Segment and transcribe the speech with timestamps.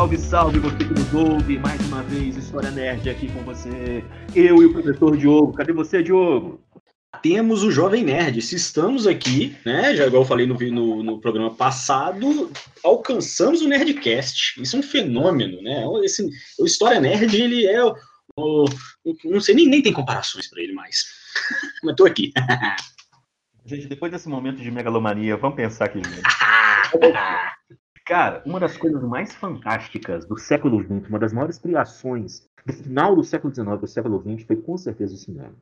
[0.00, 1.58] Salve, salve, você que nos ouve.
[1.58, 4.02] Mais uma vez, História Nerd aqui com você.
[4.34, 5.52] Eu e o professor Diogo.
[5.52, 6.58] Cadê você, Diogo?
[7.22, 8.40] Temos o Jovem Nerd.
[8.40, 9.94] Se estamos aqui, né?
[9.94, 12.50] Já igual eu falei no, no, no programa passado,
[12.82, 14.58] alcançamos o Nerdcast.
[14.62, 15.84] Isso é um fenômeno, né?
[16.02, 16.26] Esse,
[16.58, 17.84] o História Nerd, ele é.
[17.84, 17.94] O,
[19.04, 21.04] o, não sei, nem, nem tem comparações para ele mais.
[21.84, 22.32] Mas tô aqui.
[23.66, 26.00] Gente, depois desse momento de megalomania, vamos pensar aqui.
[28.06, 33.14] Cara, uma das coisas mais fantásticas do século XX, uma das maiores criações do final
[33.14, 35.54] do século XIX do século XX foi com certeza o cinema.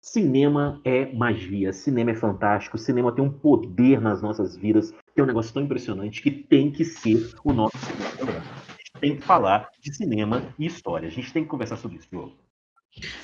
[0.00, 5.22] Cinema é magia, cinema é fantástico, cinema tem um poder nas nossas vidas, que é
[5.22, 7.74] um negócio tão impressionante que tem que ser o nosso.
[7.74, 11.08] A gente tem que falar de cinema e história.
[11.08, 12.36] A gente tem que conversar sobre isso, Diogo.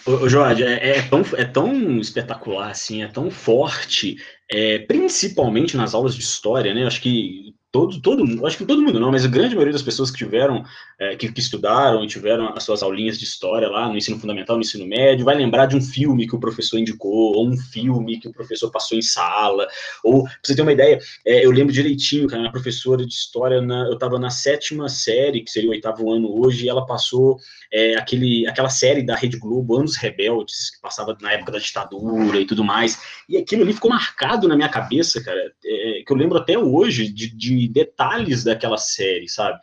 [0.07, 4.17] Ô, Jorge, é, é, tão, é tão espetacular, assim, é tão forte,
[4.51, 6.87] é, principalmente nas aulas de história, né?
[6.87, 10.11] Acho que todo, todo acho que todo mundo não, mas a grande maioria das pessoas
[10.11, 10.65] que tiveram,
[10.99, 14.57] é, que, que, estudaram e tiveram as suas aulinhas de história lá no ensino fundamental,
[14.57, 18.19] no ensino médio, vai lembrar de um filme que o professor indicou, ou um filme
[18.19, 19.69] que o professor passou em sala,
[20.03, 23.13] ou, pra você ter uma ideia, é, eu lembro direitinho, que a minha professora de
[23.13, 26.85] história, na, eu estava na sétima série, que seria o oitavo ano hoje, e ela
[26.85, 27.39] passou
[27.73, 32.41] é, aquele, aquela série da Rede Globo, Anos Rebeldes, que passava na época da ditadura
[32.41, 36.17] e tudo mais, e aquilo ali ficou marcado na minha cabeça, cara, é, que eu
[36.17, 39.59] lembro até hoje de, de detalhes daquela série, sabe?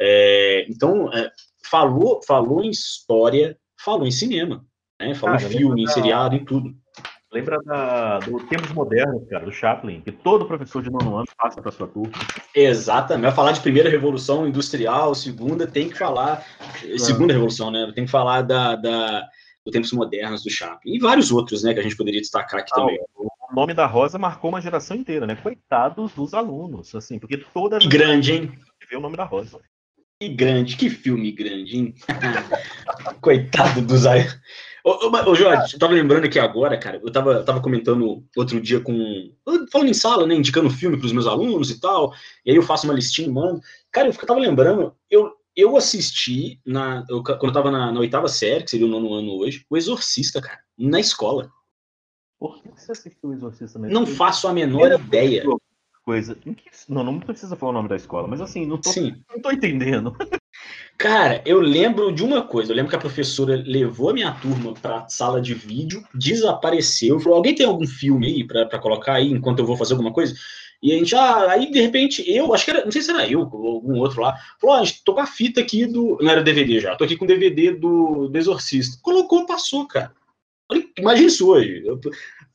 [0.00, 1.30] É, então, é,
[1.68, 4.64] falou, falou em história, falou em cinema,
[5.00, 5.14] né?
[5.14, 6.74] falou cara, em filme, em seriado, em tudo.
[7.32, 11.62] Lembra da, do Tempos Modernos, cara, do Chaplin, que todo professor de nono ano passa
[11.62, 12.12] para sua turma.
[12.54, 13.22] Exatamente.
[13.22, 16.44] Vai falar de primeira revolução industrial, segunda, tem que falar.
[16.98, 17.90] Segunda revolução, né?
[17.94, 19.26] Tem que falar da, da,
[19.64, 20.94] do Tempos Modernos do Chaplin.
[20.94, 22.98] E vários outros, né, que a gente poderia destacar aqui ah, também.
[23.16, 25.36] O o nome da Rosa marcou uma geração inteira, né?
[25.36, 27.82] Coitados dos alunos, assim, porque todas.
[27.82, 28.58] Que grande, hein?
[28.88, 29.60] Vê o nome da Rosa.
[30.18, 31.94] Que grande, que filme grande, hein?
[33.20, 34.40] Coitado dos alunos.
[34.84, 38.24] Ô, ô, ô, Jorge, eu tava lembrando aqui agora, cara, eu tava, eu tava comentando
[38.36, 39.32] outro dia com.
[39.70, 40.34] Falando em sala, né?
[40.34, 42.12] Indicando filme pros meus alunos e tal.
[42.44, 43.60] E aí eu faço uma listinha e mando.
[43.92, 48.28] Cara, eu tava lembrando, eu, eu assisti, na, eu, quando eu tava na, na oitava
[48.28, 51.50] série, que seria o nono ano hoje, O Exorcista, cara, na escola.
[52.42, 53.94] Por que você assistiu o Exorcista mesmo?
[53.94, 55.44] Não faço a menor ideia.
[56.04, 56.36] Coisa.
[56.88, 59.14] Não, não precisa falar o nome da escola, mas assim, não tô, Sim.
[59.30, 60.12] não tô entendendo.
[60.98, 62.72] Cara, eu lembro de uma coisa.
[62.72, 67.36] Eu lembro que a professora levou a minha turma para sala de vídeo, desapareceu, falou:
[67.36, 70.34] alguém tem algum filme aí para colocar aí enquanto eu vou fazer alguma coisa?
[70.82, 73.30] E a gente, ah, aí de repente eu, acho que era, não sei se era
[73.30, 76.18] eu ou algum outro lá, falou: ah, a gente tô com a fita aqui do.
[76.20, 78.98] Não era DVD já, tô aqui com o DVD do, do Exorcista.
[79.00, 80.12] Colocou, passou, cara.
[80.98, 81.82] Imagina isso hoje.
[81.84, 81.98] Eu,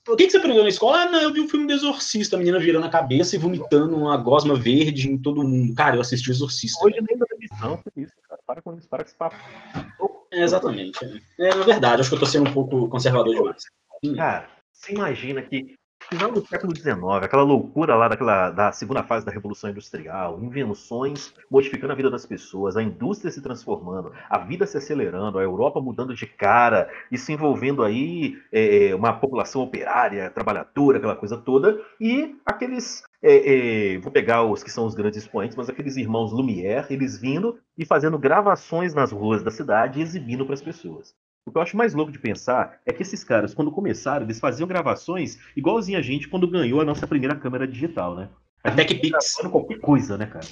[0.03, 1.01] por que, que você aprendeu na escola?
[1.01, 3.95] Ah, não, eu vi um filme do Exorcista, a menina virando a cabeça e vomitando
[3.95, 5.75] uma gosma verde em todo mundo.
[5.75, 6.85] Cara, eu assisti o Exorcista.
[6.85, 8.41] Hoje nem da missão isso, cara.
[8.47, 9.35] Para com isso, para com esse papo.
[10.31, 10.99] É, exatamente.
[11.37, 13.63] É, na verdade, acho que eu tô sendo um pouco conservador demais.
[14.15, 15.75] Cara, você imagina que
[16.09, 21.33] final do século XIX, aquela loucura lá daquela, da segunda fase da Revolução Industrial, invenções
[21.51, 25.81] modificando a vida das pessoas, a indústria se transformando, a vida se acelerando, a Europa
[25.81, 31.37] mudando de cara e se envolvendo aí é, é uma população operária, trabalhadora, aquela coisa
[31.37, 33.03] toda, e aqueles.
[33.21, 37.17] É, é, vou pegar os que são os grandes expoentes, mas aqueles irmãos Lumière, eles
[37.17, 41.15] vindo e fazendo gravações nas ruas da cidade e exibindo para as pessoas.
[41.47, 44.37] O que eu acho mais louco de pensar é que esses caras, quando começaram, eles
[44.37, 48.27] faziam gravações igualzinho a gente quando ganhou a nossa primeira câmera digital, né?
[48.65, 49.35] A, a TechPix.
[49.49, 50.45] qualquer coisa, né, cara?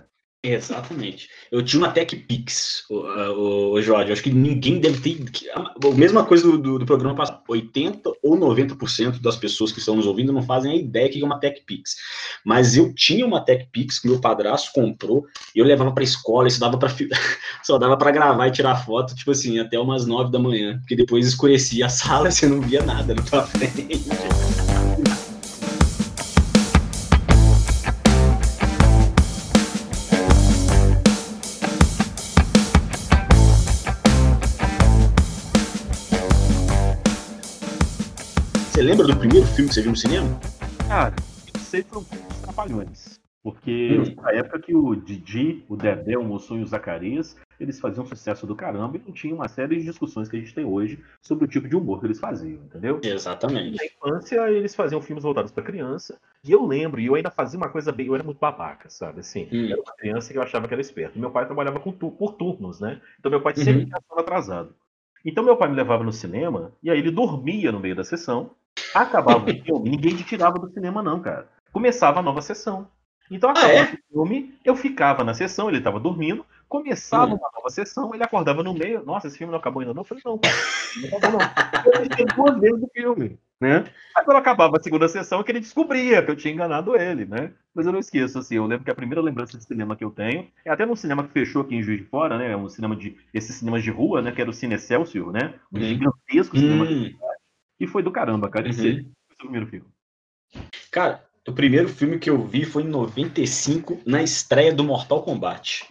[0.54, 1.30] Exatamente.
[1.52, 4.12] Eu tinha uma TechPix, o, o, o Jorge.
[4.12, 5.52] Acho que ninguém deve ter.
[5.56, 7.42] A mesma coisa do, do, do programa passado.
[7.48, 11.26] 80 ou 90% das pessoas que estão nos ouvindo não fazem a ideia que é
[11.26, 11.96] uma TechPix.
[12.44, 16.48] Mas eu tinha uma TechPix que meu padrasto comprou e eu levava para escola.
[16.48, 16.94] Isso dava para
[17.64, 20.78] só dava para gravar e tirar foto, tipo assim, até umas 9 da manhã.
[20.80, 23.88] Porque depois escurecia a sala, você não via nada na tua frente.
[38.86, 40.40] Lembra do primeiro filme que você viu no cinema?
[40.88, 41.16] Cara,
[41.58, 43.20] sei foi um filme dos Trapalhões.
[43.42, 44.22] Porque hum.
[44.22, 48.46] na época que o Didi, o Dedé, o Mussum e o Zacarias, eles faziam sucesso
[48.46, 51.46] do caramba e não tinha uma série de discussões que a gente tem hoje sobre
[51.46, 53.00] o tipo de humor que eles faziam, entendeu?
[53.04, 53.76] Exatamente.
[53.76, 56.20] Na infância, eles faziam filmes voltados para criança.
[56.44, 58.06] E eu lembro, e eu ainda fazia uma coisa bem.
[58.06, 59.22] Eu era muito babaca, sabe?
[59.22, 59.66] Assim, hum.
[59.66, 61.18] eu era uma criança que eu achava que era esperto.
[61.18, 63.02] Meu pai trabalhava com, por turnos, né?
[63.20, 63.98] Então meu pai sempre uhum.
[63.98, 64.76] estava atrasado.
[65.24, 68.52] Então meu pai me levava no cinema e aí ele dormia no meio da sessão
[68.96, 71.50] Acabava o filme, ninguém te tirava do cinema, não, cara.
[71.74, 72.88] Começava a nova sessão.
[73.30, 73.84] Então, acabava ah, é?
[73.84, 77.36] o filme, eu ficava na sessão, ele estava dormindo, começava hum.
[77.36, 80.02] uma nova sessão, ele acordava no meio, nossa, esse filme não acabou ainda não?
[80.02, 80.56] Eu falei, não, cara,
[81.02, 82.18] não acabou não.
[82.18, 83.84] Eu duas vezes o filme, né?
[84.16, 87.26] Aí quando acabava a segunda sessão, é que ele descobria que eu tinha enganado ele,
[87.26, 87.52] né?
[87.74, 90.12] Mas eu não esqueço, assim, eu lembro que a primeira lembrança de cinema que eu
[90.12, 92.56] tenho, é até num cinema que fechou aqui em Juiz de Fora, né?
[92.56, 94.32] Um cinema de, esses cinemas de rua, né?
[94.32, 95.56] Que era o Cine Celsius, né?
[95.74, 95.84] Um uhum.
[95.84, 97.12] gigantesco cinema hum.
[97.80, 98.70] E foi do caramba, cara.
[98.70, 98.96] Esse uhum.
[98.96, 99.88] foi o seu primeiro filme.
[100.92, 105.84] Cara, o primeiro filme que eu vi foi em 95, na estreia do Mortal Kombat.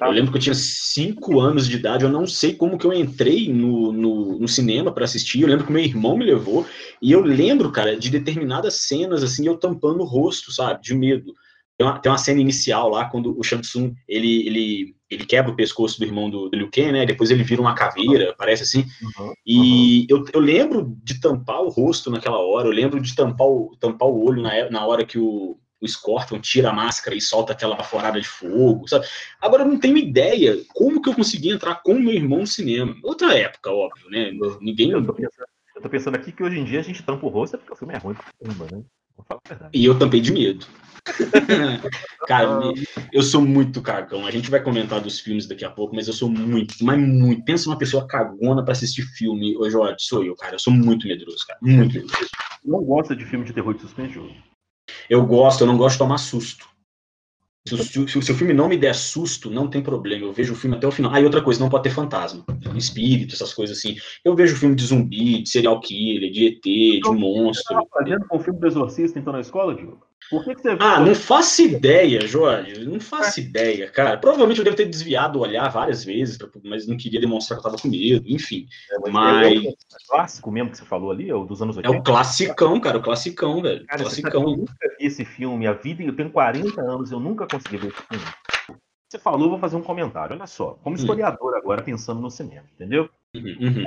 [0.00, 2.92] Eu lembro que eu tinha 5 anos de idade, eu não sei como que eu
[2.92, 5.42] entrei no, no, no cinema para assistir.
[5.42, 6.66] Eu lembro que meu irmão me levou,
[7.00, 11.32] e eu lembro, cara, de determinadas cenas, assim, eu tampando o rosto, sabe, de medo.
[11.78, 15.52] Tem uma, tem uma cena inicial lá, quando o Shang Tsung, ele, ele, ele quebra
[15.52, 17.04] o pescoço do irmão do, do Liu Kang, né?
[17.04, 18.86] Depois ele vira uma caveira, parece assim.
[19.02, 20.06] Uhum, e uhum.
[20.08, 24.08] Eu, eu lembro de tampar o rosto naquela hora, eu lembro de tampar o, tampar
[24.08, 27.76] o olho na, na hora que o, o Scorpion tira a máscara e solta aquela
[27.76, 29.06] baforada de fogo, sabe?
[29.40, 32.46] Agora eu não tenho ideia como que eu consegui entrar com o meu irmão no
[32.46, 32.96] cinema.
[33.02, 34.30] Outra época, óbvio, né?
[34.60, 34.90] Ninguém...
[34.92, 35.46] Eu tô pensando,
[35.76, 37.74] eu tô pensando aqui que hoje em dia a gente tampa o rosto é porque
[37.74, 38.16] o filme é ruim
[38.72, 38.82] né?
[39.72, 40.66] E eu tampei de medo.
[42.26, 42.60] Cara,
[43.12, 44.26] eu sou muito cagão.
[44.26, 47.44] A gente vai comentar dos filmes daqui a pouco, mas eu sou muito, mas muito.
[47.44, 49.56] Pensa uma pessoa cagona para assistir filme.
[49.56, 50.56] Ô, Jorge, sou eu, cara.
[50.56, 51.58] Eu sou muito medroso, cara.
[51.62, 52.28] Muito medroso.
[52.64, 54.20] Não gosta de filme de terror de suspense,
[55.08, 56.66] Eu gosto, eu não gosto de tomar susto.
[57.66, 60.24] Se o, se, se o, filme não me der susto, não tem problema.
[60.24, 61.12] Eu vejo o filme até o final.
[61.12, 62.44] Ah, e outra coisa, não pode ter fantasma,
[62.76, 63.96] espírito, essas coisas assim.
[64.24, 67.54] Eu vejo filme de zumbi, de serial killer, de ET, de monstro.
[67.54, 70.06] Você estava fazendo com o filme do Exorcista, então, na escola, Diogo?
[70.30, 72.84] Por que, que você Ah, não faço ideia, Jorge.
[72.84, 73.42] Não faço é.
[73.42, 74.16] ideia, cara.
[74.16, 77.70] Provavelmente eu devo ter desviado o olhar várias vezes, mas não queria demonstrar que eu
[77.70, 78.66] tava com medo, enfim.
[78.90, 79.64] É, mas.
[79.64, 79.76] É o
[80.08, 81.94] clássico mesmo que você falou ali, é o dos anos 80.
[81.94, 83.86] É o classicão, cara, o classicão, velho.
[83.86, 84.42] Cara, classicão.
[84.42, 87.88] eu nunca vi esse filme, a vida, eu tenho 40 anos, eu nunca consegui ver
[87.88, 88.24] esse filme.
[89.08, 90.34] Você falou, vou fazer um comentário.
[90.34, 90.98] Olha só, como hum.
[90.98, 91.56] historiador hum.
[91.56, 93.08] agora, pensando no cinema, entendeu?
[93.34, 93.56] Uhum.
[93.60, 93.86] uhum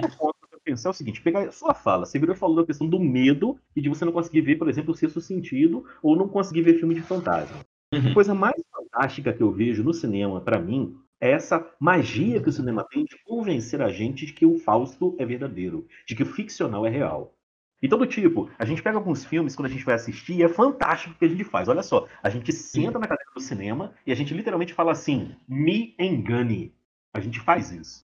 [0.69, 3.00] pensar é o seguinte: pegar a sua fala, você virou e falou da questão do
[3.00, 6.62] medo e de você não conseguir ver, por exemplo, o sexto sentido ou não conseguir
[6.62, 7.66] ver filme de fantasma.
[7.94, 8.12] Uhum.
[8.12, 12.50] A coisa mais fantástica que eu vejo no cinema, para mim, é essa magia que
[12.50, 16.24] o cinema tem de convencer a gente de que o Fausto é verdadeiro, de que
[16.24, 17.33] o ficcional é real.
[17.81, 20.50] Então, do tipo, a gente pega alguns filmes quando a gente vai assistir e é
[20.50, 21.68] fantástico o que a gente faz.
[21.68, 25.33] Olha só, a gente senta na cadeira do cinema e a gente literalmente fala assim:
[25.48, 26.75] me engane.
[27.13, 28.08] A gente faz isso.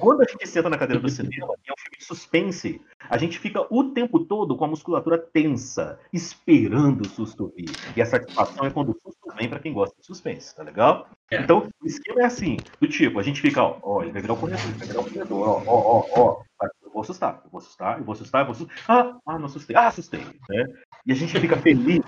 [0.00, 3.18] Quando a gente senta na cadeira do cinema, e é um filme de suspense, a
[3.18, 7.70] gente fica o tempo todo com a musculatura tensa, esperando o susto vir.
[7.94, 11.06] E a satisfação é quando o susto vem para quem gosta de suspense, tá legal?
[11.30, 11.42] É.
[11.42, 14.34] Então, o esquema é assim, do tipo, a gente fica, ó, ó ele vai virar
[14.34, 17.50] o corredor, ele vai virar o corredor, ó, ó, ó, ó, eu vou assustar, eu
[17.50, 18.76] vou assustar, eu vou assustar, eu vou assustar.
[18.88, 20.64] Ah, ah não assustei, ah, assustei, né?
[21.06, 22.02] E a gente fica feliz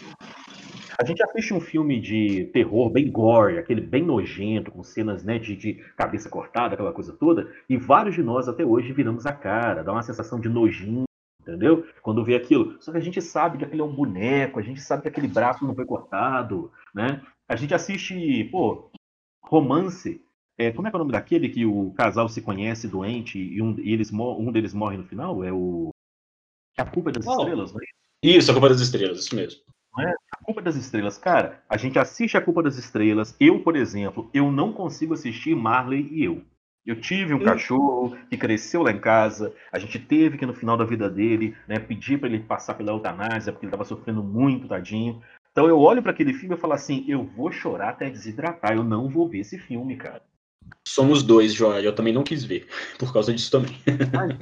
[1.03, 5.37] a gente assiste um filme de terror bem gore, aquele bem nojento, com cenas né,
[5.37, 9.33] de, de, cabeça cortada, aquela coisa toda, e vários de nós até hoje viramos a
[9.33, 11.03] cara, dá uma sensação de nojinho,
[11.41, 11.85] entendeu?
[12.03, 12.81] Quando vê aquilo.
[12.81, 15.27] Só que a gente sabe que aquele é um boneco, a gente sabe que aquele
[15.27, 17.21] braço não foi cortado, né?
[17.49, 18.89] A gente assiste, pô,
[19.43, 20.25] romance.
[20.57, 23.61] É, como é que é o nome daquele que o casal se conhece doente e
[23.61, 25.43] um, e eles, um deles morre no final?
[25.43, 25.91] É o.
[26.79, 27.33] É a culpa das oh.
[27.33, 28.39] estrelas, não é isso?
[28.39, 29.61] Isso, a culpa das estrelas, isso mesmo.
[29.97, 30.15] Não é?
[30.43, 33.37] A Culpa das Estrelas, cara, a gente assiste a Culpa das Estrelas.
[33.39, 36.43] Eu, por exemplo, eu não consigo assistir Marley e eu.
[36.85, 37.45] Eu tive um eu...
[37.45, 39.55] cachorro que cresceu lá em casa.
[39.71, 42.91] A gente teve que, no final da vida dele, né, pedir para ele passar pela
[42.91, 45.23] eutanásia, porque ele estava sofrendo muito, tadinho.
[45.53, 48.73] Então eu olho para aquele filme e falo assim: eu vou chorar até desidratar.
[48.73, 50.23] Eu não vou ver esse filme, cara.
[50.89, 51.87] Somos dois, Jorge.
[51.87, 52.67] Eu também não quis ver,
[52.99, 53.79] por causa disso também.
[54.19, 54.37] Ai,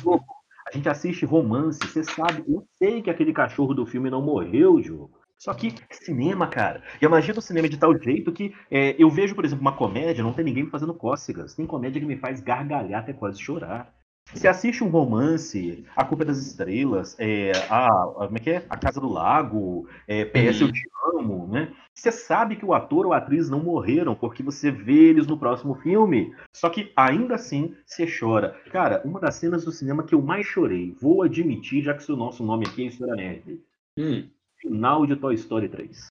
[0.66, 4.80] a gente assiste romance, você sabe, eu sei que aquele cachorro do filme não morreu,
[4.80, 5.19] Diogo.
[5.40, 6.82] Só que cinema, cara.
[7.00, 9.62] E a magia do cinema é de tal jeito que é, eu vejo, por exemplo,
[9.62, 11.54] uma comédia, não tem ninguém me fazendo cócegas.
[11.54, 13.90] Tem comédia que me faz gargalhar até quase chorar.
[14.34, 18.50] Você assiste um romance, A Culpa é das Estrelas, é, a, a, como é que
[18.50, 18.66] é?
[18.68, 20.66] A Casa do Lago, é, PS uhum.
[20.66, 20.82] Eu Te
[21.16, 21.72] Amo, né?
[21.94, 25.38] Você sabe que o ator ou a atriz não morreram porque você vê eles no
[25.38, 26.34] próximo filme.
[26.54, 28.60] Só que ainda assim você chora.
[28.70, 32.16] Cara, uma das cenas do cinema que eu mais chorei, vou admitir, já que o
[32.16, 33.62] nosso nome aqui é História Nerd.
[33.98, 34.28] Hum
[34.60, 36.06] final de Toy Story 3.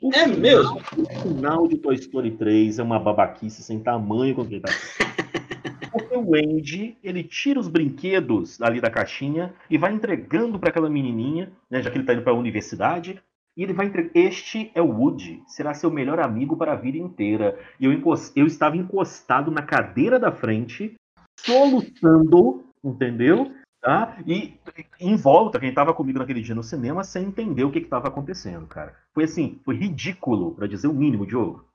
[0.00, 0.76] O é final, mesmo?
[0.96, 4.72] O final de Toy Story 3 é uma babaquice sem tamanho quando ele tá.
[5.90, 10.88] Porque o Andy, ele tira os brinquedos ali da caixinha e vai entregando para aquela
[10.88, 13.20] menininha, né, já que ele tá indo para a universidade,
[13.56, 14.10] e ele vai entregar.
[14.14, 17.58] Este é o Woody, será seu melhor amigo para a vida inteira.
[17.80, 18.32] E eu, encost...
[18.36, 20.94] eu estava encostado na cadeira da frente,
[21.40, 23.52] soluçando, entendeu?
[23.80, 24.18] Tá?
[24.26, 24.54] E
[25.00, 28.66] em volta, quem estava comigo naquele dia no cinema, sem entender o que estava acontecendo,
[28.66, 28.94] cara.
[29.14, 31.68] Foi assim, foi ridículo, para dizer o mínimo, Diogo.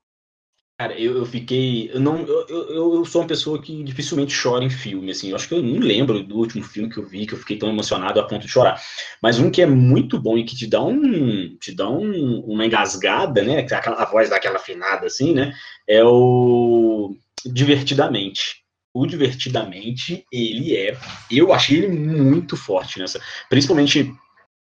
[0.78, 1.92] Cara, eu, eu fiquei.
[1.94, 5.30] Eu, não, eu, eu, eu, sou uma pessoa que dificilmente chora em filme, assim.
[5.30, 7.58] Eu acho que eu não lembro do último filme que eu vi, que eu fiquei
[7.58, 8.82] tão emocionado a ponto de chorar.
[9.22, 11.56] Mas um que é muito bom e que te dá um.
[11.58, 13.60] te dá um, uma engasgada, né?
[13.60, 15.54] Aquela, a voz daquela afinada, assim, né?
[15.88, 18.63] É o Divertidamente.
[18.94, 20.96] O Divertidamente, ele é.
[21.32, 23.20] Eu achei ele muito forte nessa.
[23.50, 24.14] Principalmente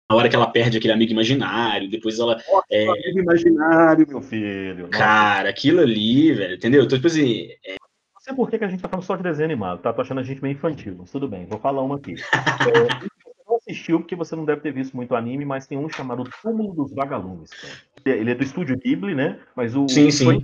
[0.10, 2.36] a hora que ela perde aquele amigo imaginário, depois ela.
[2.36, 2.88] Nossa, é...
[2.88, 4.88] amigo imaginário, meu filho.
[4.90, 6.84] Cara, aquilo ali, velho, entendeu?
[6.84, 7.50] Então, tipo assim.
[7.66, 7.76] É...
[8.14, 9.92] Não sei por que a gente tá falando só de desenho animado, tá?
[9.92, 12.14] Tô achando a gente meio infantil, mas tudo bem, vou falar uma aqui.
[12.72, 15.90] é, você não assistiu porque você não deve ter visto muito anime, mas tem um
[15.90, 17.50] chamado Túmulo dos Vagalumes.
[17.50, 18.18] Cara.
[18.18, 19.40] Ele é do estúdio Ghibli, né?
[19.56, 20.24] Mas o sim, sim.
[20.24, 20.44] foi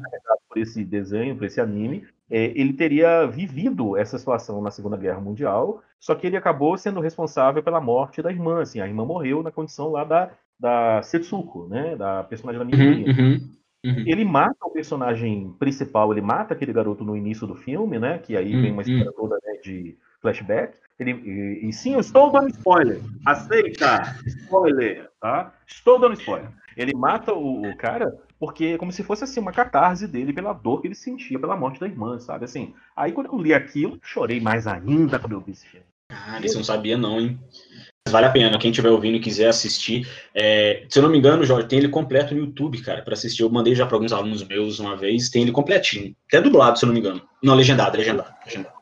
[0.49, 5.19] por esse desenho, por esse anime, é, ele teria vivido essa situação na Segunda Guerra
[5.19, 8.61] Mundial, só que ele acabou sendo responsável pela morte da irmã.
[8.61, 13.07] Assim, a irmã morreu na condição lá da, da Setsuko, né, da personagem da menininha.
[13.07, 13.49] Uhum, uhum,
[13.85, 14.03] uhum.
[14.05, 18.37] Ele mata o personagem principal, ele mata aquele garoto no início do filme, né, que
[18.37, 18.89] aí vem uma uhum.
[18.89, 20.77] história toda né, de flashback.
[20.99, 22.99] Ele, e, e, sim, eu estou dando spoiler.
[23.25, 24.17] Aceita!
[24.25, 25.53] Spoiler, tá?
[25.65, 26.49] Estou dando spoiler.
[26.75, 30.53] Ele mata o, o cara porque é como se fosse assim uma catarse dele pela
[30.53, 32.45] dor que ele sentia pela morte da irmã, sabe?
[32.45, 35.85] Assim, aí quando eu li aquilo, chorei mais ainda quando eu vi esse filme.
[36.09, 37.39] Ah, isso não sabia não, hein?
[38.07, 40.07] Vale a pena, quem estiver ouvindo e quiser assistir.
[40.33, 43.43] É, se eu não me engano, Jorge, tem ele completo no YouTube, cara, para assistir.
[43.43, 46.15] Eu mandei já para alguns alunos meus uma vez, tem ele completinho.
[46.27, 47.21] Até dublado, se eu não me engano.
[47.43, 48.78] Não, legendado, legendado, legendado.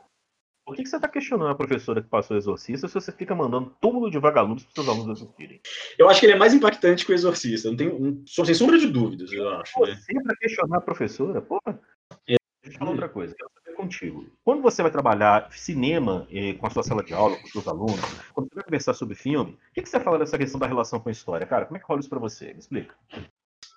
[0.67, 3.33] Por que, que você está questionando a professora que passou o Exorcista se você fica
[3.33, 5.61] mandando túmulo de vagalumes para seus alunos assistirem?
[5.97, 8.77] Eu acho que ele é mais impactante que o Exorcista, não tem, um, sem sombra
[8.77, 9.71] de dúvidas, eu acho.
[9.79, 10.21] Você né?
[10.21, 11.41] para questionar a professora?
[11.41, 11.79] Porra.
[12.27, 12.35] É.
[12.61, 14.25] Deixa eu falar outra coisa, quero saber contigo.
[14.43, 17.65] Quando você vai trabalhar cinema eh, com a sua sala de aula, com os seus
[17.65, 18.01] alunos,
[18.33, 20.99] quando você vai conversar sobre filme, o que, que você fala dessa questão da relação
[20.99, 21.47] com a história?
[21.47, 22.47] Cara, como é que rola isso para você?
[22.47, 22.93] Me explica.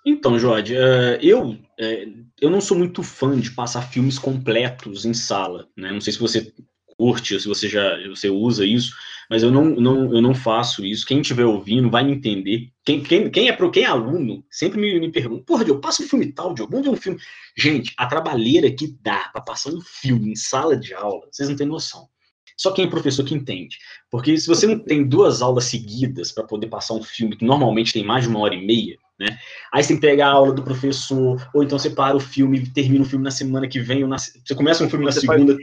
[0.05, 5.13] Então, Jorge, uh, eu, uh, eu não sou muito fã de passar filmes completos em
[5.13, 5.69] sala.
[5.77, 5.89] Né?
[5.89, 6.51] Não sei se você
[7.01, 8.93] curte, ou se você já você usa isso,
[9.27, 11.03] mas eu não, não, eu não faço isso.
[11.03, 12.69] Quem estiver ouvindo vai me entender.
[12.85, 16.03] Quem, quem, quem é pro quem é aluno sempre me, me pergunta: porra, eu passo
[16.03, 17.19] um filme tal, Diogo, vamos ver um filme.
[17.57, 21.55] Gente, a trabalheira que dá para passar um filme em sala de aula, vocês não
[21.55, 22.07] têm noção.
[22.55, 23.79] Só quem é professor que entende.
[24.11, 27.91] Porque se você não tem duas aulas seguidas para poder passar um filme que normalmente
[27.93, 29.39] tem mais de uma hora e meia, né?
[29.73, 32.69] Aí você tem que pegar a aula do professor, ou então você para o filme,
[32.69, 35.57] termina o filme na semana que vem, ou na, você começa um filme na segunda.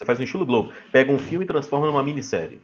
[0.00, 0.72] Você faz um estilo Globo.
[0.90, 2.62] Pega um filme e transforma numa minissérie.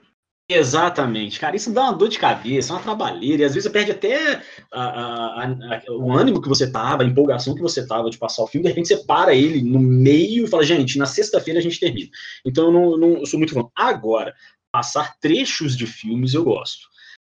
[0.48, 3.90] Exatamente, cara, isso dá uma dor de cabeça, uma trabalheira, e às vezes você perde
[3.90, 4.40] até
[4.72, 8.44] a, a, a, o ânimo que você tava, a empolgação que você tava de passar
[8.44, 11.62] o filme, de repente você para ele no meio e fala, gente, na sexta-feira a
[11.62, 12.08] gente termina.
[12.44, 13.68] Então eu não, não eu sou muito fã.
[13.74, 14.32] Agora,
[14.72, 16.86] passar trechos de filmes eu gosto.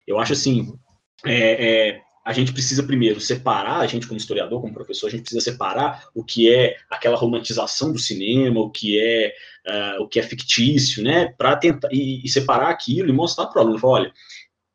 [0.06, 0.78] Eu acho assim,
[1.24, 5.20] é, é, a gente precisa primeiro separar, a gente como historiador, como professor, a gente
[5.20, 9.32] precisa separar o que é aquela romantização do cinema, o que é
[9.68, 13.62] uh, o que é fictício, né, para tentar e, e, separar aquilo e mostrar para
[13.62, 14.12] o aluno, olha,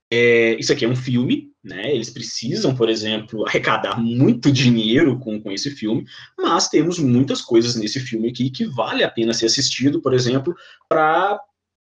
[0.09, 1.93] é, isso aqui é um filme, né?
[1.93, 6.05] Eles precisam, por exemplo, arrecadar muito dinheiro com, com esse filme,
[6.37, 10.55] mas temos muitas coisas nesse filme aqui que vale a pena ser assistido, por exemplo,
[10.87, 11.37] para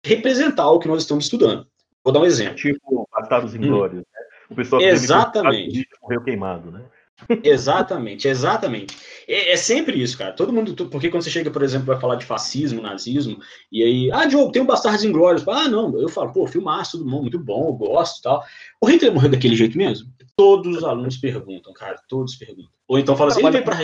[0.04, 1.66] representar o que nós estamos estudando.
[2.04, 2.54] Vou dar um exemplo.
[2.54, 4.04] Tipo, Bastardos Inglórios, hum.
[4.48, 5.88] O pessoal Exatamente.
[6.02, 6.82] morreu queimado, né?
[7.42, 8.96] Exatamente, exatamente.
[9.26, 10.32] É, é, sempre isso, cara.
[10.32, 13.38] Todo mundo, porque quando você chega, por exemplo, vai falar de fascismo, nazismo,
[13.72, 15.46] e aí, ah, Diogo, tem um Bastardos Inglórios.
[15.48, 18.44] Ah, não, eu falo, pô, filmaço, tudo bom, muito bom, eu gosto tal.
[18.80, 20.08] O Hitler morreu daquele jeito mesmo?
[20.36, 22.70] Todos os alunos perguntam, cara, todos perguntam.
[22.86, 23.76] Ou então fala assim, ele veio pra.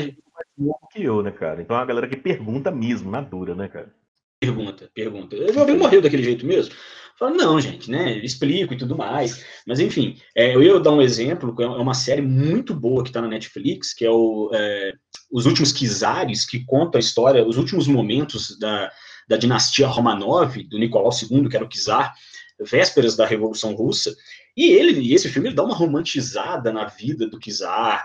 [0.92, 1.62] Que eu, né, cara?
[1.62, 3.92] Então é a galera que pergunta mesmo, na dura, né, cara?
[4.38, 5.37] Pergunta, pergunta.
[5.37, 6.75] Ele morreu daquele jeito mesmo?
[7.19, 8.19] Fala, não, gente, né?
[8.19, 9.45] Explico e tudo mais.
[9.66, 13.21] Mas, enfim, é, eu ia dar um exemplo, é uma série muito boa que está
[13.21, 14.92] na Netflix, que é o é,
[15.31, 18.90] Os Últimos Kizares, que conta a história, os últimos momentos da,
[19.28, 22.12] da dinastia Romanov, do Nicolau II, que era o Kizar,
[22.61, 24.14] vésperas da Revolução Russa.
[24.57, 28.04] E ele, esse filme, ele dá uma romantizada na vida do Kizar,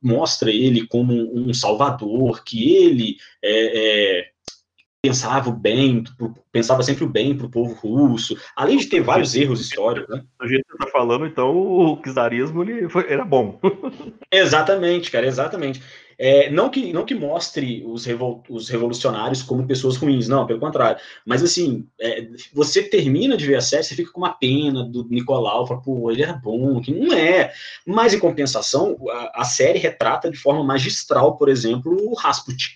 [0.00, 4.30] mostra ele como um salvador, que ele é, é
[5.02, 6.04] pensava o bem,
[6.52, 10.14] pensava sempre o bem para o povo russo, além de ter vários erros históricos.
[10.14, 10.22] Né?
[10.38, 12.62] Do jeito que você está falando, então o czarismo
[13.08, 13.58] era bom.
[14.30, 15.82] exatamente, cara, exatamente.
[16.22, 20.60] É, não, que, não que mostre os, revol, os revolucionários como pessoas ruins, não, pelo
[20.60, 21.00] contrário.
[21.24, 25.08] Mas assim, é, você termina de ver a série, você fica com uma pena do
[25.08, 27.50] Nicolau, fala, pô, ele era bom, que não é.
[27.86, 32.74] Mas em compensação, a, a série retrata de forma magistral, por exemplo, o Rasputin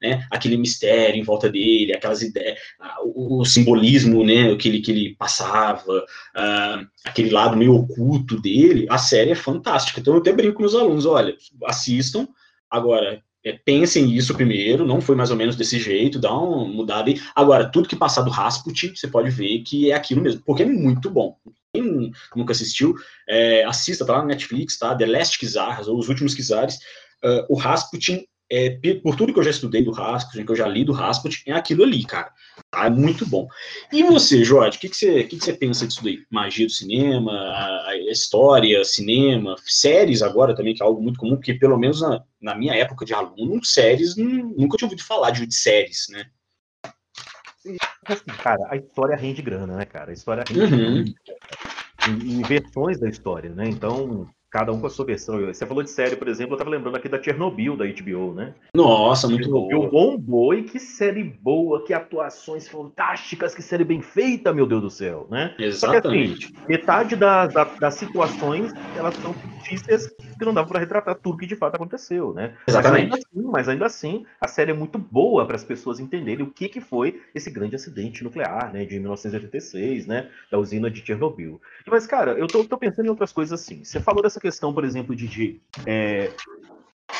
[0.00, 2.58] né, aquele mistério em volta dele, aquelas ideias,
[3.02, 8.86] o, o simbolismo, né, que ele, que ele passava, uh, aquele lado meio oculto dele,
[8.88, 10.00] a série é fantástica.
[10.00, 12.28] Então eu até brinco com meus alunos, olha, assistam,
[12.70, 17.08] agora, é, pensem nisso primeiro, não foi mais ou menos desse jeito, dá uma mudada
[17.08, 17.20] aí.
[17.34, 20.66] Agora, tudo que passar do Rasputin, você pode ver que é aquilo mesmo, porque é
[20.66, 21.36] muito bom.
[21.72, 22.94] Quem nunca assistiu,
[23.28, 24.94] é, assista, tá lá na Netflix, tá?
[24.94, 26.76] The Last Kizars, ou Os Últimos Kizares.
[27.22, 30.66] Uh, o Rasputin é, por tudo que eu já estudei do Rasputin, que eu já
[30.66, 32.32] li do Rasputin, é aquilo ali, cara.
[32.70, 32.86] Tá?
[32.86, 33.46] É muito bom.
[33.92, 36.20] E você, Jorge, o que, que, você, que, que você pensa disso daí?
[36.30, 41.36] Magia do cinema, a, a, história, cinema, séries agora também, que é algo muito comum,
[41.36, 45.46] porque pelo menos na, na minha época de aluno, séries, nunca tinha ouvido falar de,
[45.46, 46.24] de séries, né?
[48.06, 50.10] Assim, cara, a história rende grana, né, cara?
[50.10, 51.04] A história rende uhum.
[52.08, 53.68] em, em versões da história, né?
[53.68, 55.46] Então, cada um com a sua versão.
[55.46, 58.54] Você falou de série, por exemplo, eu tava lembrando aqui da Chernobyl, da HBO, né?
[58.74, 59.90] Nossa, muito Chernobyl boa.
[59.90, 64.90] bombou e que série boa, que atuações fantásticas, que série bem feita, meu Deus do
[64.90, 65.54] céu, né?
[65.58, 66.46] Exatamente.
[66.46, 71.14] Só que, assim, metade das, das situações, elas são fictícias que não dava para retratar
[71.16, 72.54] tudo que de fato aconteceu, né?
[72.66, 73.10] Exatamente.
[73.10, 76.44] Mas ainda assim, mas ainda assim a série é muito boa para as pessoas entenderem
[76.44, 81.04] o que, que foi esse grande acidente nuclear, né, de 1986, né, da usina de
[81.04, 81.60] Chernobyl.
[81.86, 83.84] Mas, cara, eu tô, tô pensando em outras coisas assim.
[83.84, 86.32] Você falou dessa questão, por exemplo, de, de é,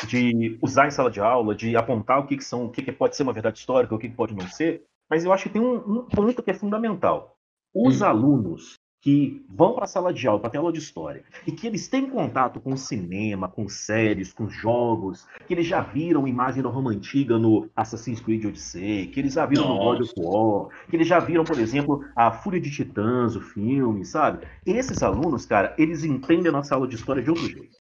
[0.07, 2.93] de usar em sala de aula, de apontar o que, que são, o que, que
[2.93, 5.51] pode ser uma verdade histórica, o que, que pode não ser, mas eu acho que
[5.51, 7.37] tem um, um ponto que é fundamental.
[7.75, 8.05] Os hum.
[8.05, 11.67] alunos que vão para a sala de aula, para ter aula de história, e que
[11.67, 16.69] eles têm contato com cinema, com séries, com jogos, que eles já viram imagem da
[16.69, 19.75] Roma Antiga no Assassin's Creed Odyssey, que eles já viram Nossa.
[19.75, 23.41] no God of War, que eles já viram, por exemplo, a Fúria de Titãs, o
[23.41, 24.47] filme, sabe?
[24.67, 27.79] Esses alunos, cara, eles entendem a nossa aula de história de outro jeito.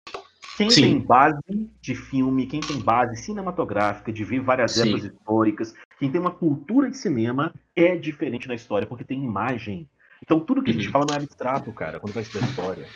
[0.57, 0.81] Quem Sim.
[0.81, 1.39] tem base
[1.83, 4.89] de filme, quem tem base cinematográfica, de ver várias Sim.
[4.89, 9.87] épocas históricas, quem tem uma cultura de cinema, é diferente na história, porque tem imagem
[10.23, 10.93] então tudo que a gente uhum.
[10.93, 12.87] fala não é abstrato, cara, quando vai estudar história.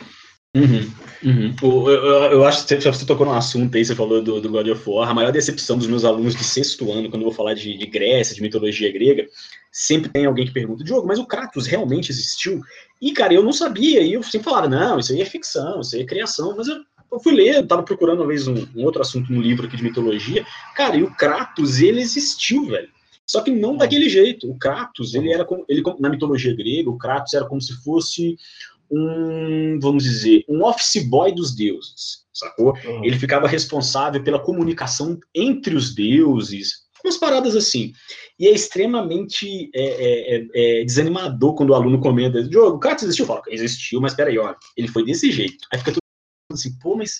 [0.55, 0.89] Uhum,
[1.21, 1.55] uhum.
[1.61, 4.69] Eu, eu, eu, acho que você tocou num assunto aí, você falou do, do God
[4.69, 5.09] of War.
[5.09, 7.85] A maior decepção dos meus alunos de sexto ano, quando eu vou falar de, de
[7.85, 9.27] Grécia, de mitologia grega,
[9.69, 12.61] sempre tem alguém que pergunta: Diogo, mas o Kratos realmente existiu?
[13.01, 14.01] E, cara, eu não sabia.
[14.01, 16.55] E eu sempre falava: não, isso aí é ficção, isso aí é criação.
[16.55, 16.77] Mas eu,
[17.11, 19.75] eu fui ler, eu tava procurando uma vez um, um outro assunto num livro aqui
[19.75, 20.45] de mitologia.
[20.73, 22.94] Cara, e o Kratos, ele existiu, velho.
[23.25, 24.49] Só que não daquele jeito.
[24.49, 28.37] O Kratos, ele era ele, na mitologia grega, o Kratos era como se fosse
[28.89, 32.73] um, vamos dizer, um office boy dos deuses, sacou?
[32.85, 33.03] Uhum.
[33.03, 37.93] Ele ficava responsável pela comunicação entre os deuses, umas paradas assim.
[38.39, 43.03] E é extremamente é, é, é, é desanimador quando o aluno comenta, Diogo, o Kratos
[43.05, 43.25] existiu?
[43.25, 45.65] Fala, existiu, mas peraí, olha, ele foi desse jeito.
[45.71, 46.01] Aí fica tudo
[46.51, 47.19] assim, pô, mas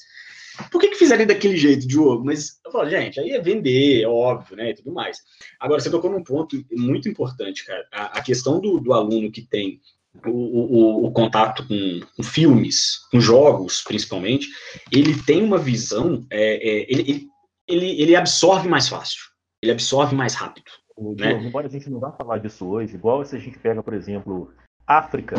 [0.71, 2.23] por que, que fizeram daquele jeito, Diogo?
[2.23, 4.69] Mas eu falo, gente, aí é vender, é óbvio, né?
[4.69, 5.19] E tudo mais.
[5.59, 7.85] Agora, você tocou num ponto muito importante, cara.
[7.91, 9.79] A, a questão do, do, aluno que tem
[10.25, 14.47] o, o, o contato com, com, filmes, com jogos, principalmente,
[14.91, 17.27] ele tem uma visão, é, é, ele,
[17.67, 19.21] ele, ele absorve mais fácil,
[19.61, 20.71] ele absorve mais rápido.
[20.95, 21.29] O, né?
[21.29, 23.93] Diogo, embora a gente não vá falar disso hoje, igual se a gente pega, por
[23.93, 24.53] exemplo,
[24.87, 25.35] África,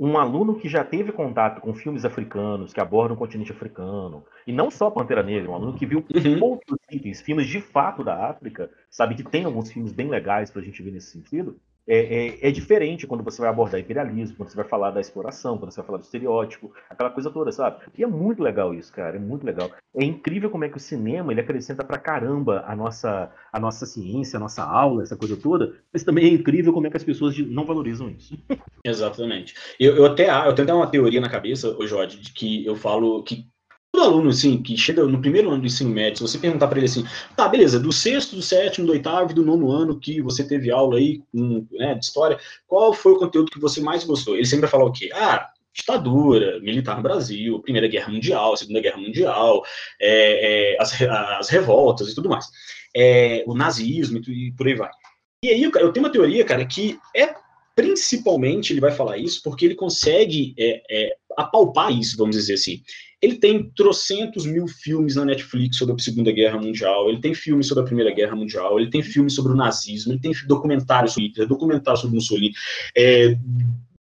[0.00, 4.52] um aluno que já teve contato com filmes africanos, que abordam o continente africano, e
[4.52, 6.42] não só Pantera Negra, um aluno que viu uhum.
[6.42, 10.62] outros itens, filmes de fato da África, sabe que tem alguns filmes bem legais para
[10.62, 14.48] a gente ver nesse sentido, é, é, é, diferente quando você vai abordar imperialismo, quando
[14.48, 17.84] você vai falar da exploração, quando você vai falar do estereótipo, aquela coisa toda, sabe?
[17.96, 19.70] E é muito legal isso, cara, é muito legal.
[19.94, 23.86] É incrível como é que o cinema ele acrescenta pra caramba a nossa, a nossa
[23.86, 27.04] ciência, a nossa aula, essa coisa toda, mas também é incrível como é que as
[27.04, 28.38] pessoas não valorizam isso.
[28.84, 29.54] Exatamente.
[29.78, 33.48] Eu, eu até eu tenho uma teoria na cabeça, Jorge, de que eu falo que
[33.92, 36.78] todo aluno, assim, que chega no primeiro ano do ensino médio, se você perguntar para
[36.78, 37.04] ele assim,
[37.36, 40.70] tá, beleza, do sexto, do sétimo, do oitavo e do nono ano que você teve
[40.70, 44.36] aula aí um, né, de história, qual foi o conteúdo que você mais gostou?
[44.36, 45.10] Ele sempre vai falar o quê?
[45.12, 49.62] Ah, ditadura, militar no Brasil, Primeira Guerra Mundial, Segunda Guerra Mundial,
[50.00, 51.00] é, é, as,
[51.38, 52.46] as, revoltas e tudo mais,
[52.94, 54.90] é, o nazismo e por aí vai.
[55.44, 57.34] E aí eu tenho uma teoria, cara, que é
[57.74, 62.82] principalmente ele vai falar isso porque ele consegue é, é, apalpar isso, vamos dizer assim.
[63.22, 67.66] Ele tem trocentos mil filmes na Netflix sobre a Segunda Guerra Mundial, ele tem filmes
[67.66, 71.28] sobre a Primeira Guerra Mundial, ele tem filmes sobre o nazismo, ele tem documentários sobre
[71.28, 72.52] Hitler, documentários sobre Mussolini,
[72.96, 73.36] é,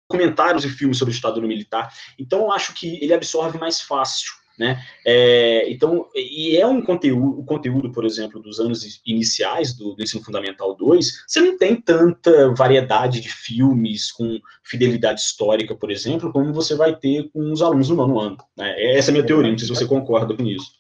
[0.09, 1.93] documentários e filmes sobre a ditadura militar.
[2.19, 4.79] Então, eu acho que ele absorve mais fácil né?
[5.07, 10.03] É, então, e é um conteúdo, o conteúdo, por exemplo, dos anos iniciais do, do,
[10.03, 16.31] ensino fundamental 2, você não tem tanta variedade de filmes com fidelidade histórica, por exemplo,
[16.31, 18.37] como você vai ter com os alunos no nono ano.
[18.55, 18.97] Né?
[18.97, 20.73] Essa é a minha teoria, não sei se você concorda com isso.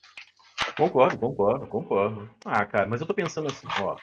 [0.77, 2.31] Concordo, concordo, concordo.
[2.45, 3.97] Ah, cara, mas eu tô pensando assim, ó,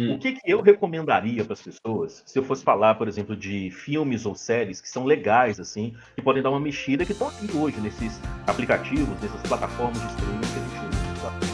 [0.00, 0.14] Hum.
[0.14, 3.70] O que, que eu recomendaria para as pessoas se eu fosse falar, por exemplo, de
[3.70, 7.54] filmes ou séries que são legais, assim, que podem dar uma mexida, que estão aqui
[7.54, 11.49] hoje nesses aplicativos, nessas plataformas de streaming que a gente usa.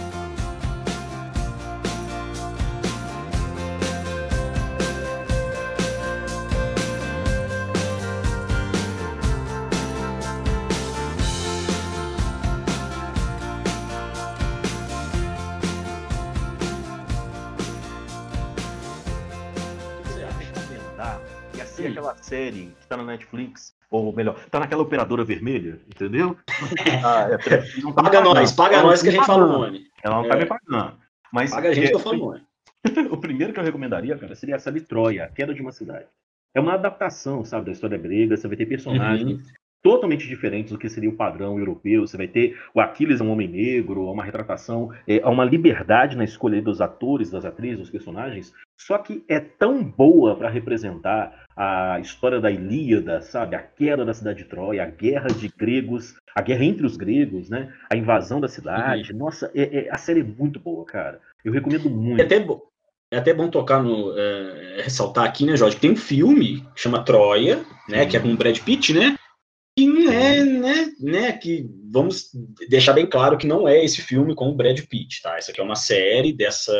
[21.89, 26.37] Naquela série que tá na Netflix, ou melhor, tá naquela operadora vermelha, entendeu?
[27.05, 27.39] ah, é,
[27.93, 29.87] tá paga nós, paga nós que a gente fala o nome.
[30.03, 30.99] Ela não tá me pagando.
[31.33, 32.47] Mas paga a gente que eu falo o nome.
[33.11, 36.07] o primeiro que eu recomendaria, cara, seria essa de Troia, a queda de uma cidade.
[36.55, 38.37] É uma adaptação, sabe, da história grega.
[38.37, 39.43] Você vai ter personagens uhum
[39.83, 42.07] totalmente diferentes do que seria o padrão europeu.
[42.07, 46.25] Você vai ter o Aquiles é um homem negro, uma retratação, é, uma liberdade na
[46.25, 51.99] escolha dos atores, das atrizes, dos personagens, só que é tão boa para representar a
[52.01, 53.57] história da Ilíada, sabe?
[53.57, 57.49] A queda da cidade de Troia, a guerra de gregos, a guerra entre os gregos,
[57.49, 57.73] né?
[57.91, 59.13] A invasão da cidade.
[59.13, 59.19] Uhum.
[59.19, 61.21] Nossa, é, é, a série é muito boa, cara.
[61.43, 62.21] Eu recomendo muito.
[62.21, 62.45] É até,
[63.11, 64.13] é até bom tocar no.
[64.19, 65.79] É, ressaltar aqui, né, Jorge?
[65.79, 68.05] Tem um filme que chama Troia, né?
[68.05, 69.17] Que é com o Brad Pitt, né?
[69.77, 72.31] Que não é, né, né, que vamos
[72.69, 75.39] deixar bem claro que não é esse filme com o Brad Pitt, tá?
[75.39, 76.73] Isso aqui é uma série dessa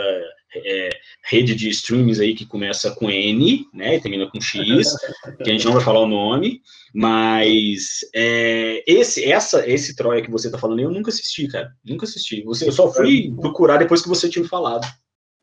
[0.55, 0.89] é,
[1.23, 4.97] rede de streams aí que começa com N, né, e termina com X,
[5.45, 6.63] que a gente não vai falar o nome,
[6.95, 12.07] mas é, esse, essa, esse Troia que você tá falando, eu nunca assisti, cara, nunca
[12.07, 12.43] assisti.
[12.45, 14.87] Você, eu só fui procurar depois que você tinha me falado.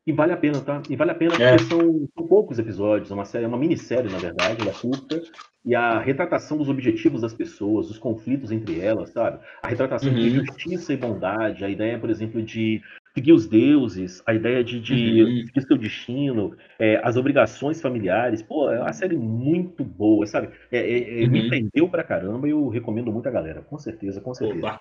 [0.04, 0.82] E vale a pena, tá?
[0.90, 1.56] E vale a pena é.
[1.56, 4.74] porque são, são, poucos episódios, é uma série, é uma minissérie, na verdade, ela é
[4.74, 5.22] curta,
[5.64, 9.38] e a retratação dos objetivos das pessoas, os conflitos entre elas, sabe?
[9.62, 10.16] A retratação uhum.
[10.16, 12.82] de justiça e bondade, a ideia, por exemplo, de
[13.14, 15.46] seguir os deuses, a ideia de, de uhum.
[15.46, 18.42] seguir seu destino, é, as obrigações familiares.
[18.42, 20.50] Pô, é uma série muito boa, sabe?
[20.70, 21.30] É, é, é uhum.
[21.30, 24.66] Me prendeu pra caramba e eu recomendo muito a galera, com certeza, com certeza.
[24.66, 24.80] Opa.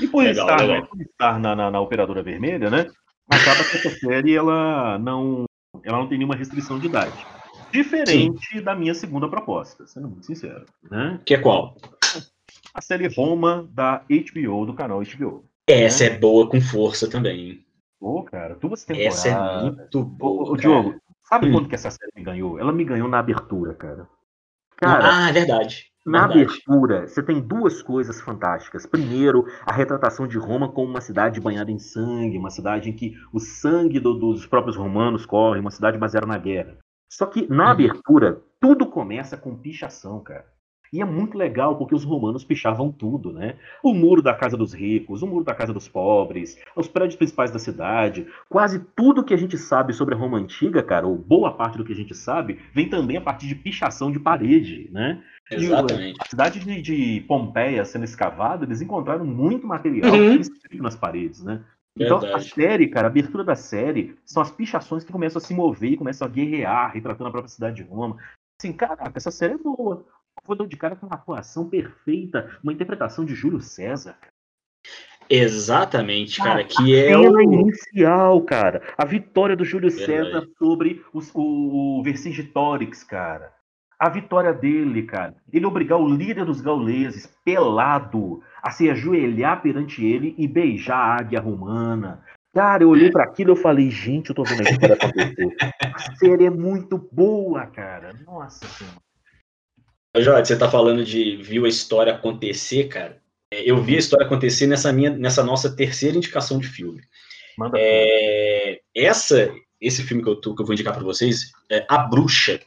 [0.00, 0.80] E por legal, estar, legal.
[0.80, 2.86] Né, por estar na, na, na, Operadora Vermelha, né?
[3.30, 5.44] Acaba que essa série ela não,
[5.84, 7.26] ela não tem nenhuma restrição de idade.
[7.82, 8.62] Diferente Sim.
[8.62, 10.64] da minha segunda proposta, sendo muito sincero.
[10.90, 11.20] Né?
[11.24, 11.76] Que é qual?
[12.72, 15.44] A série Roma da HBO, do canal HBO.
[15.66, 16.10] Essa né?
[16.10, 17.64] é boa com força também.
[18.00, 19.26] Pô, cara, duas temporadas.
[19.26, 20.50] Essa é muito boa.
[20.50, 20.94] Ô, Diogo,
[21.28, 21.52] sabe hum.
[21.52, 22.58] quando que essa série me ganhou?
[22.58, 24.08] Ela me ganhou na abertura, cara.
[24.76, 25.90] cara ah, é verdade.
[26.06, 26.44] Na verdade.
[26.44, 28.86] abertura, você tem duas coisas fantásticas.
[28.86, 33.14] Primeiro, a retratação de Roma como uma cidade banhada em sangue, uma cidade em que
[33.32, 36.78] o sangue do, dos próprios romanos corre, uma cidade baseada na guerra.
[37.08, 37.70] Só que na uhum.
[37.70, 40.46] abertura, tudo começa com pichação, cara.
[40.92, 43.56] E é muito legal porque os romanos pichavam tudo, né?
[43.82, 47.50] O muro da casa dos ricos, o muro da casa dos pobres, os prédios principais
[47.50, 51.52] da cidade, quase tudo que a gente sabe sobre a Roma antiga, cara, ou boa
[51.52, 55.22] parte do que a gente sabe, vem também a partir de pichação de parede, né?
[55.50, 56.18] Exatamente.
[56.18, 60.40] E, a cidade de, de, Pompeia sendo escavada, eles encontraram muito material uhum.
[60.80, 61.62] nas paredes, né?
[61.96, 62.44] Então, Verdade.
[62.44, 65.92] a série, cara, a abertura da série são as pichações que começam a se mover
[65.92, 68.18] e começam a guerrear, retratando a própria cidade de Roma.
[68.60, 70.04] Assim, caraca, essa série é boa.
[70.44, 74.16] Vou de cara com uma atuação perfeita, uma interpretação de Júlio César.
[75.28, 78.94] Exatamente, cara, que a é o inicial, cara.
[78.96, 80.24] A vitória do Júlio Verdade.
[80.24, 83.52] César sobre os, o, o Vercingetorix, cara.
[83.98, 85.34] A vitória dele, cara.
[85.50, 91.16] Ele obrigar o líder dos gauleses, pelado, a se ajoelhar perante ele e beijar a
[91.16, 92.22] águia romana.
[92.54, 95.56] Cara, eu olhei para aquilo e falei, gente, eu tô vendo a história acontecer.
[95.82, 98.12] A série é muito boa, cara.
[98.26, 98.96] Nossa senhora.
[100.18, 103.20] Jorge, você tá falando de viu a história acontecer, cara.
[103.52, 107.02] É, eu vi a história acontecer nessa minha, nessa nossa terceira indicação de filme.
[107.58, 111.84] Manda é, essa, esse filme que eu, tô, que eu vou indicar para vocês, é
[111.88, 112.60] A Bruxa,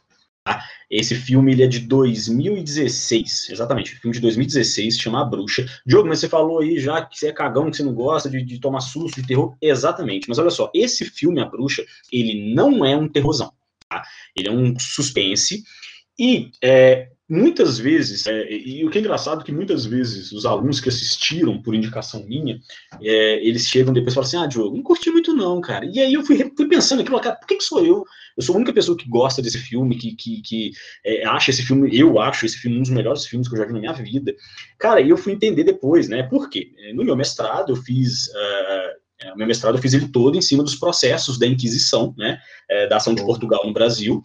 [0.44, 0.64] Tá?
[0.90, 5.66] Esse filme ele é de 2016, exatamente, filme de 2016, chama A Bruxa.
[5.86, 8.42] Diogo, mas você falou aí já que você é cagão, que você não gosta de,
[8.42, 9.54] de tomar susto, de terror.
[9.60, 13.52] Exatamente, mas olha só, esse filme, A Bruxa, ele não é um terrorzão,
[13.88, 14.02] tá?
[14.34, 15.62] Ele é um suspense,
[16.18, 20.44] e é, muitas vezes, é, e o que é engraçado é que muitas vezes os
[20.44, 22.60] alunos que assistiram por indicação minha,
[23.00, 25.86] é, eles chegam depois e falam assim, ah, Diogo, não curti muito não, cara.
[25.86, 28.04] E aí eu fui, fui pensando aqui, cara, por que, que sou eu?
[28.36, 30.72] Eu sou a única pessoa que gosta desse filme, que, que, que
[31.06, 33.64] é, acha esse filme, eu acho esse filme um dos melhores filmes que eu já
[33.64, 34.34] vi na minha vida.
[34.76, 36.72] Cara, e eu fui entender depois, né, por quê?
[36.94, 38.26] No meu mestrado eu fiz...
[38.26, 42.40] Uh, o meu mestrado eu fiz ele todo em cima dos processos da Inquisição, né,
[42.88, 44.22] da ação de Portugal no Brasil,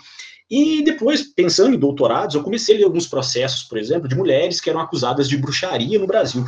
[0.49, 4.61] e depois, pensando em doutorados, eu comecei a ler alguns processos, por exemplo, de mulheres
[4.61, 6.45] que eram acusadas de bruxaria no Brasil.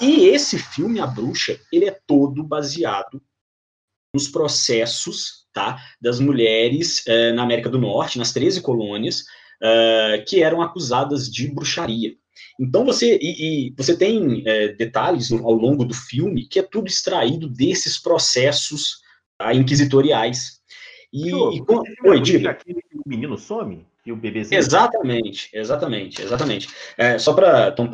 [0.00, 3.22] E esse filme, A Bruxa, ele é todo baseado
[4.12, 9.24] nos processos tá, das mulheres eh, na América do Norte, nas 13 colônias,
[9.62, 12.14] eh, que eram acusadas de bruxaria.
[12.60, 16.88] Então você e, e você tem eh, detalhes ao longo do filme que é tudo
[16.88, 19.00] extraído desses processos
[19.38, 20.60] tá, inquisitoriais.
[21.16, 21.82] E, e com...
[22.04, 22.58] Oi, diga.
[22.68, 23.86] o menino some?
[24.04, 24.58] E o bebezinho.
[24.58, 26.68] Exatamente, exatamente, exatamente.
[26.96, 27.90] É, só para então,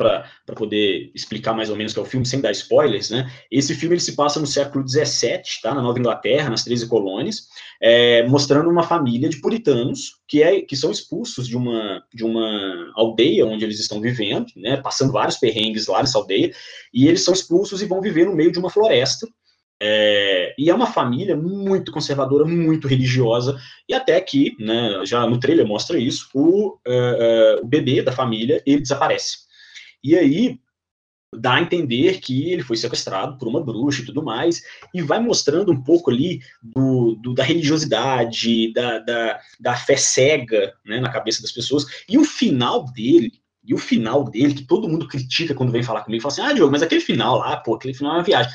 [0.53, 3.31] poder explicar mais ou menos o que é o filme, sem dar spoilers, né?
[3.49, 5.73] Esse filme ele se passa no século XVII, tá?
[5.73, 7.47] Na Nova Inglaterra, nas 13 colônias,
[7.81, 12.91] é, mostrando uma família de puritanos que, é, que são expulsos de uma, de uma
[12.95, 14.77] aldeia onde eles estão vivendo, né?
[14.77, 16.53] Passando vários perrengues lá nessa aldeia,
[16.93, 19.27] e eles são expulsos e vão viver no meio de uma floresta
[19.85, 25.37] é, e é uma família muito conservadora, muito religiosa, e até que, né, já no
[25.37, 29.39] trailer mostra isso, o, uh, uh, o bebê da família, ele desaparece.
[30.01, 30.57] E aí,
[31.37, 34.61] dá a entender que ele foi sequestrado por uma bruxa e tudo mais,
[34.93, 40.73] e vai mostrando um pouco ali do, do da religiosidade, da, da, da, fé cega
[40.85, 43.33] né, na cabeça das pessoas, e o final dele,
[43.65, 46.53] e o final dele, que todo mundo critica quando vem falar comigo, fala assim, ah,
[46.53, 48.53] Diogo, mas aquele final lá, pô, aquele final é uma viagem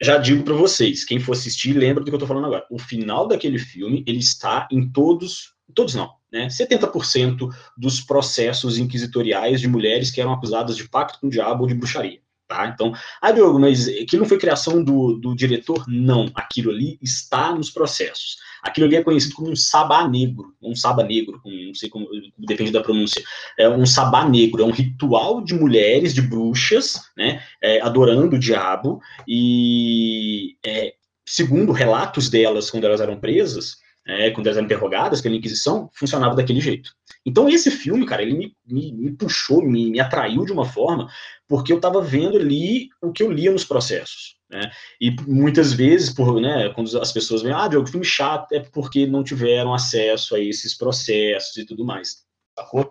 [0.00, 2.64] já digo para vocês, quem for assistir, lembra do que eu estou falando agora.
[2.70, 6.46] O final daquele filme, ele está em todos, todos não, né?
[6.46, 11.68] 70% dos processos inquisitoriais de mulheres que eram acusadas de pacto com o diabo ou
[11.68, 12.20] de bruxaria.
[12.48, 12.66] Tá?
[12.66, 15.84] Então, ah, Diogo, mas aquilo não foi criação do, do diretor?
[15.86, 18.38] Não, aquilo ali está nos processos.
[18.62, 22.08] Aquilo ali é conhecido como um sabá negro, um sabá negro, não sei como,
[22.38, 23.22] depende da pronúncia.
[23.58, 28.38] É um sabá negro, é um ritual de mulheres, de bruxas, né, é, adorando o
[28.38, 30.94] diabo, e é,
[31.26, 36.34] segundo relatos delas, quando elas eram presas, é, quando elas eram interrogadas pela Inquisição, funcionava
[36.34, 36.97] daquele jeito.
[37.28, 41.06] Então, esse filme, cara, ele me, me, me puxou, me, me, atraiu de uma forma,
[41.46, 44.38] porque eu estava vendo ali o que eu lia nos processos.
[44.50, 44.70] Né?
[44.98, 49.06] E muitas vezes, por, né, quando as pessoas veem, ah, Diogo, filme chato, é porque
[49.06, 52.24] não tiveram acesso a esses processos e tudo mais.
[52.58, 52.90] Sacou?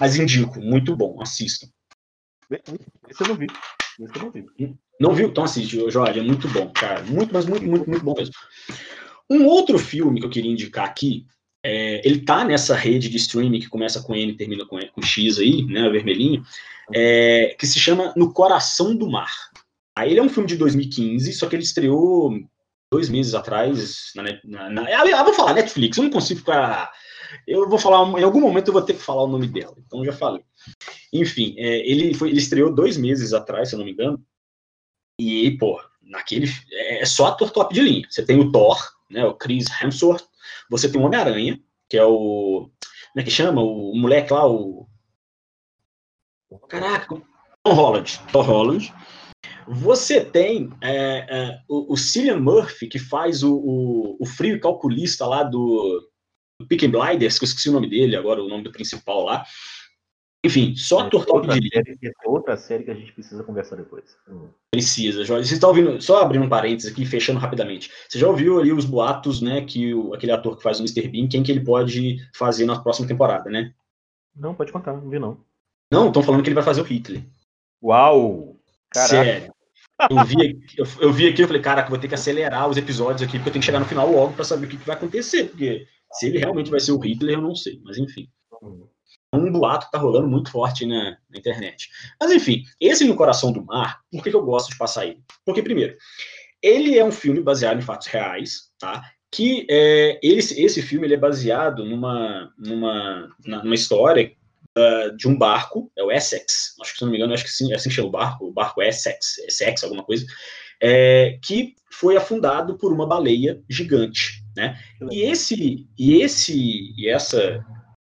[0.00, 1.68] Mas indico, muito bom, assistam.
[3.08, 3.46] Esse eu não vi.
[4.00, 4.46] Esse eu não vi.
[4.98, 5.28] Não viu?
[5.28, 7.04] Então assiste, Jorge, é muito bom, cara.
[7.04, 8.34] Muito, mas muito, muito, muito bom mesmo.
[9.30, 11.24] Um outro filme que eu queria indicar aqui,
[11.66, 15.02] é, ele tá nessa rede de streaming que começa com N e termina com, com
[15.02, 16.44] X aí, né, vermelhinho,
[16.94, 19.32] é, que se chama No Coração do Mar.
[19.96, 22.38] Aí ele é um filme de 2015, só que ele estreou
[22.92, 26.90] dois meses atrás na, na, na ah, vou falar Netflix, eu não consigo ficar
[27.46, 30.04] eu vou falar, em algum momento eu vou ter que falar o nome dela, então
[30.04, 30.44] já falei.
[31.12, 34.24] Enfim, é, ele, foi, ele estreou dois meses atrás, se eu não me engano,
[35.20, 36.48] e, pô, naquele.
[36.72, 38.06] É só ator top de linha.
[38.08, 38.78] Você tem o Thor,
[39.10, 40.24] né, o Chris Hemsworth.
[40.70, 42.70] Você tem o Homem-Aranha, que é o.
[43.12, 43.62] Como é que chama?
[43.62, 44.86] O, o moleque lá, o.
[46.68, 47.20] Caraca,
[47.62, 48.20] Tom Holland.
[48.32, 48.94] Tom Holland.
[49.68, 55.26] Você tem é, é, o, o Cillian Murphy, que faz o, o, o frio calculista
[55.26, 56.08] lá do,
[56.60, 59.44] do Peaky Blinders, que eu esqueci o nome dele agora, o nome do principal lá.
[60.44, 61.82] Enfim, só ator top de linha.
[62.24, 64.16] outra série que a gente precisa conversar depois.
[64.28, 64.48] Hum.
[64.70, 65.48] Precisa, Jorge.
[65.48, 67.90] Você está ouvindo, só abrindo um parênteses aqui, fechando rapidamente.
[68.08, 71.08] Você já ouviu ali os boatos, né, que o, aquele ator que faz o Mr.
[71.08, 73.72] Bean, quem que ele pode fazer na próxima temporada, né?
[74.34, 75.40] Não, pode contar, não vi não.
[75.90, 77.24] Não, estão falando que ele vai fazer o Hitler.
[77.82, 78.56] Uau!
[78.90, 79.08] Caraca.
[79.08, 79.52] Sério.
[80.10, 83.22] Eu vi, eu, eu vi aqui, eu falei, caraca, vou ter que acelerar os episódios
[83.22, 84.94] aqui, porque eu tenho que chegar no final logo para saber o que, que vai
[84.94, 88.28] acontecer, porque se ele realmente vai ser o Hitler, eu não sei, mas enfim.
[88.62, 88.86] Hum
[89.32, 91.88] um boato que tá rolando muito forte na, na, internet.
[92.20, 95.20] Mas enfim, esse No Coração do Mar, por que, que eu gosto de passar ele?
[95.44, 95.96] Porque, primeiro,
[96.62, 99.02] ele é um filme baseado em fatos reais, tá?
[99.30, 104.32] Que é, ele, esse filme ele é baseado numa, numa, numa história
[104.76, 107.50] uh, de um barco, é o Essex, acho que se não me engano, acho que
[107.50, 110.24] sim, é assim que chama o barco, o barco Essex, Essex, alguma coisa,
[110.80, 114.78] é, que foi afundado por uma baleia gigante, né?
[115.10, 117.64] E esse, e esse, e essa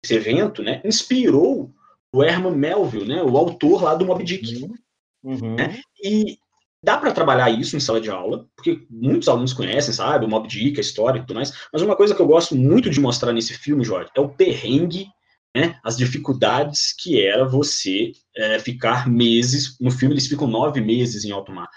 [0.05, 1.73] esse evento, né, inspirou
[2.13, 4.63] o Herman Melville, né, o autor lá do Moby Dick.
[4.63, 4.75] Uhum.
[5.23, 5.55] uhum.
[5.55, 5.79] Né?
[6.01, 6.37] E
[6.81, 10.47] dá para trabalhar isso em sala de aula, porque muitos alunos conhecem, sabe, o Moby
[10.47, 13.33] Dick, a história e tudo mais, mas uma coisa que eu gosto muito de mostrar
[13.33, 15.07] nesse filme, Jorge, é o perrengue,
[15.55, 21.25] né, as dificuldades que era você é, ficar meses, no filme eles ficam nove meses
[21.25, 21.69] em alto mar,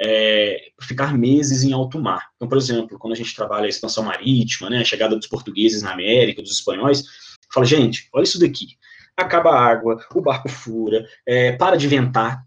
[0.00, 2.30] é, ficar meses em alto mar.
[2.36, 5.82] Então, por exemplo, quando a gente trabalha a expansão marítima, né, a chegada dos portugueses
[5.82, 7.04] na América, dos espanhóis,
[7.54, 8.76] Fala, gente, olha isso daqui.
[9.16, 12.44] Acaba a água, o barco fura, é, para de ventar.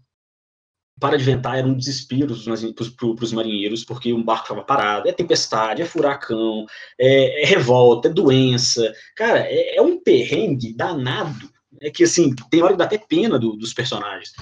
[1.00, 5.08] Para de ventar era um desespero para os marinheiros, porque o barco estava parado.
[5.08, 6.66] É tempestade, é furacão,
[6.98, 8.92] é, é revolta, é doença.
[9.16, 11.48] Cara, é, é, um perrengue danado.
[11.80, 14.32] É que, assim, tem hora que dá até pena do, dos personagens.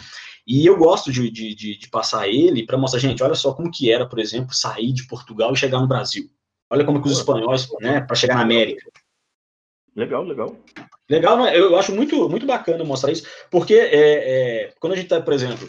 [0.47, 3.71] E eu gosto de, de, de, de passar ele para mostrar, gente, olha só como
[3.71, 6.29] que era, por exemplo, sair de Portugal e chegar no Brasil.
[6.71, 8.91] Olha como que os espanhóis, né, para chegar na América.
[9.97, 10.57] Legal, legal.
[11.09, 11.59] Legal, né?
[11.59, 15.33] eu acho muito, muito bacana mostrar isso, porque é, é, quando a gente está, por
[15.33, 15.67] exemplo,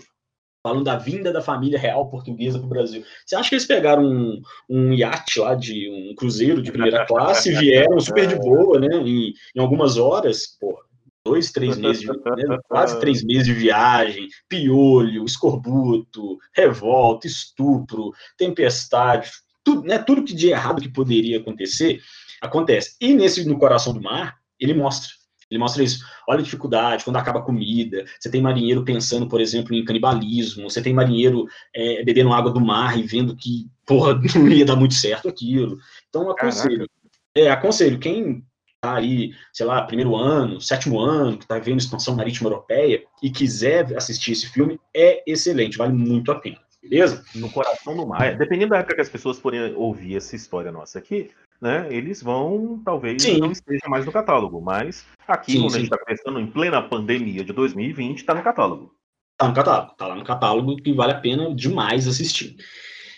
[0.61, 3.03] falando da vinda da família real portuguesa para o Brasil.
[3.25, 7.51] Você acha que eles pegaram um, um iate lá de um cruzeiro de primeira classe
[7.51, 8.97] e vieram super de boa, né?
[8.97, 10.77] Em, em algumas horas, pô,
[11.23, 19.29] dois, três meses, de, né, quase três meses de viagem, piolho, escorbuto, revolta, estupro, tempestade,
[19.63, 22.01] tudo, né, tudo que de errado que poderia acontecer,
[22.41, 22.95] acontece.
[22.99, 25.09] E nesse No Coração do Mar, ele mostra.
[25.49, 26.03] Ele mostra isso.
[26.27, 28.03] Olha a dificuldade, quando acaba a comida.
[28.19, 30.69] Você tem marinheiro pensando, por exemplo, em canibalismo.
[30.69, 34.75] Você tem marinheiro é, bebendo água do mar e vendo que, porra, não ia dar
[34.75, 35.77] muito certo aquilo.
[36.09, 36.89] Então, aconselho.
[37.33, 37.97] É, aconselho.
[37.97, 38.43] Quem
[38.81, 43.29] tá aí, sei lá, primeiro ano, sétimo ano, que está vendo expansão marítima europeia e
[43.29, 46.59] quiser assistir esse filme, é excelente, vale muito a pena.
[46.81, 47.23] Beleza?
[47.35, 48.21] No coração do mar.
[48.21, 51.87] É, dependendo da época que as pessoas forem ouvir essa história nossa aqui, né?
[51.91, 53.39] Eles vão, talvez, sim.
[53.39, 54.61] não esteja mais no catálogo.
[54.61, 55.77] Mas aqui, sim, quando sim.
[55.77, 58.95] a gente está pensando em plena pandemia de 2020, está no catálogo.
[59.33, 59.91] Está no catálogo.
[59.91, 62.55] Está lá no catálogo que vale a pena demais assistir.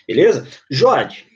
[0.06, 0.46] Beleza?
[0.70, 1.26] Jorge,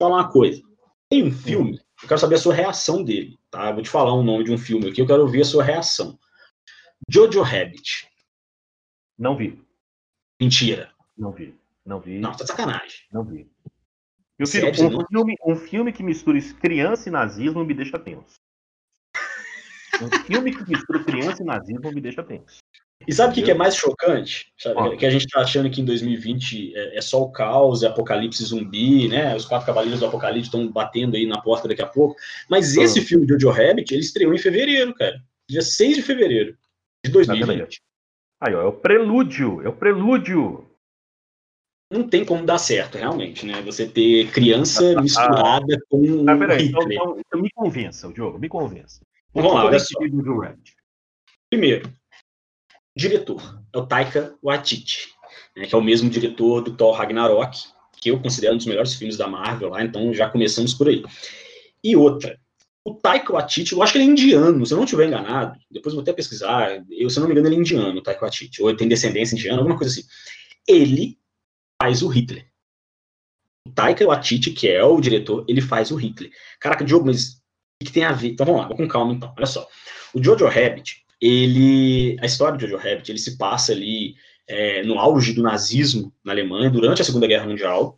[0.00, 0.62] falar uma coisa.
[1.08, 3.38] Tem um filme, eu quero saber a sua reação dele.
[3.50, 3.72] Tá?
[3.72, 5.64] Vou te falar o um nome de um filme aqui, eu quero ouvir a sua
[5.64, 6.18] reação.
[7.08, 8.08] Jojo Rabbit.
[9.18, 9.60] Não vi.
[10.40, 10.92] Mentira.
[11.18, 11.54] Não vi.
[11.84, 12.18] Não vi.
[12.18, 13.00] Não, tá sacanagem.
[13.12, 13.50] Não vi.
[14.40, 18.36] Meu filho, um, filme, um filme que mistura criança e nazismo me deixa tenso.
[20.00, 22.56] Um filme que mistura criança e nazismo me deixa tenso.
[23.06, 24.50] E sabe o que, que, é mais chocante?
[24.56, 24.96] Sabe?
[24.96, 28.42] Que a gente tá achando que em 2020 é, é, só o caos, é apocalipse
[28.42, 29.36] zumbi, né?
[29.36, 32.16] Os quatro cavaleiros do apocalipse estão batendo aí na porta daqui a pouco.
[32.48, 35.22] Mas esse filme de Jojo Rabbit, ele estreou em fevereiro, cara.
[35.50, 36.56] Dia 6 de fevereiro
[37.04, 37.82] de 2020.
[38.40, 40.69] Aí, ó, é o prelúdio, é o prelúdio.
[41.90, 43.60] Não tem como dar certo, realmente, né?
[43.62, 46.24] Você ter criança ah, misturada ah, com.
[46.28, 49.00] Ah, peraí, então, então, então, me convença, o Diogo, me convença.
[49.34, 49.98] Vamos lá, olha só.
[51.50, 51.92] Primeiro,
[52.96, 55.08] diretor é o Taika Waititi,
[55.56, 57.58] né, que é o mesmo diretor do Thor Ragnarok,
[58.00, 61.02] que eu considero um dos melhores filmes da Marvel lá, então já começamos por aí.
[61.82, 62.38] E outra,
[62.84, 65.94] o Taika Waititi, eu acho que ele é indiano, se eu não estiver enganado, depois
[65.94, 68.62] vou até pesquisar, eu, se eu não me engano, ele é indiano, o Taika Waititi,
[68.62, 70.08] ou ele tem descendência indiana, alguma coisa assim.
[70.68, 71.18] Ele
[71.80, 72.46] faz o Hitler.
[73.66, 76.30] O Taika Waititi, que é o diretor, ele faz o Hitler.
[76.58, 77.40] Caraca, Diogo, mas
[77.80, 78.30] o que tem a ver?
[78.30, 79.32] Então vamos lá, vou com calma então.
[79.36, 79.66] Olha só.
[80.12, 82.16] O Jojo Rabbit, ele.
[82.20, 84.14] A história do Jojo Rabbit, ele se passa ali
[84.46, 87.96] é, no auge do nazismo na Alemanha, durante a Segunda Guerra Mundial.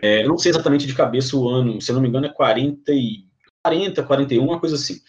[0.00, 2.30] É, eu não sei exatamente de cabeça o ano, se eu não me engano, é
[2.30, 3.26] 40, e,
[3.62, 5.00] 40 41, uma coisa assim.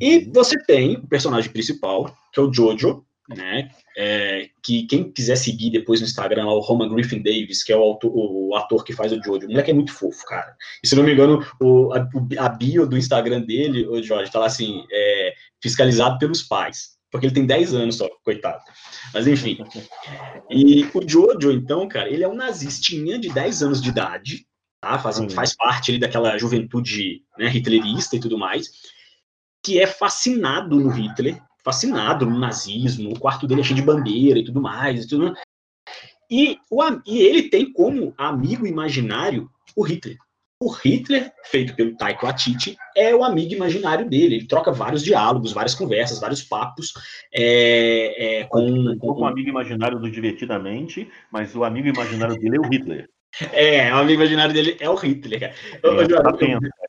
[0.00, 3.70] E você tem o personagem principal, que é o Jojo, né?
[3.96, 7.82] É, que quem quiser seguir depois no Instagram, o Roman Griffin Davis, que é o,
[7.82, 10.56] autor, o ator que faz o Jojo, o moleque é muito fofo, cara.
[10.82, 14.38] E se não me engano, o, a, a bio do Instagram dele, o Jorge, tá
[14.38, 16.96] lá assim, é, fiscalizado pelos pais.
[17.10, 18.62] Porque ele tem 10 anos só, coitado.
[19.14, 19.58] Mas enfim.
[20.50, 24.46] E o Jojo, então, cara, ele é um nazistinha de 10 anos de idade,
[24.80, 24.98] tá?
[24.98, 28.68] Faz, faz parte ali daquela juventude né, hitlerista e tudo mais,
[29.62, 34.38] que é fascinado no Hitler, fascinado no nazismo, o quarto dele é cheio de bandeira
[34.38, 35.04] e tudo mais.
[35.04, 35.34] E, tudo.
[36.30, 40.16] E, o, e ele tem como amigo imaginário o Hitler.
[40.60, 44.36] O Hitler, feito pelo Taiko Atiti, é o amigo imaginário dele.
[44.36, 46.92] Ele troca vários diálogos, várias conversas, vários papos
[47.32, 49.20] é, é, com, com...
[49.20, 53.08] o amigo imaginário do Divertidamente, mas o amigo imaginário dele é o Hitler.
[53.52, 55.54] É, o amigo imaginário dele é o Hitler, cara.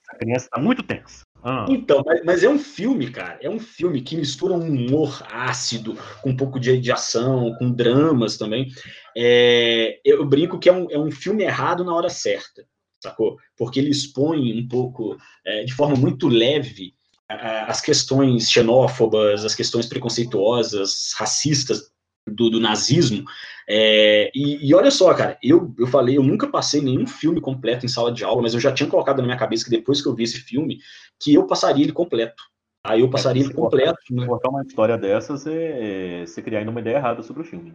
[0.01, 1.23] Essa criança está muito tensa.
[1.43, 1.65] Ah.
[1.69, 3.39] Então, mas, mas, é um filme, cara.
[3.41, 7.71] É um filme que mistura um humor ácido com um pouco de, de ação, com
[7.71, 8.69] dramas também.
[9.15, 12.65] É, eu brinco que é um, é um filme errado na hora certa,
[13.01, 13.37] sacou?
[13.57, 16.93] Porque ele expõe um pouco, é, de forma muito leve,
[17.29, 21.91] as questões xenófobas, as questões preconceituosas, racistas
[22.29, 23.25] do, do nazismo.
[23.67, 27.85] É, e, e, olha só, cara, eu, eu falei, eu nunca passei nenhum filme completo
[27.85, 30.07] em sala de aula, mas eu já tinha colocado na minha cabeça que depois que
[30.07, 30.79] eu vi esse filme,
[31.19, 32.43] que eu passaria ele completo.
[32.85, 33.99] Aí eu passaria é, ele completo.
[34.11, 34.25] Né?
[34.25, 37.73] Contar uma história dessas é, é você criar ainda uma ideia errada sobre o filme.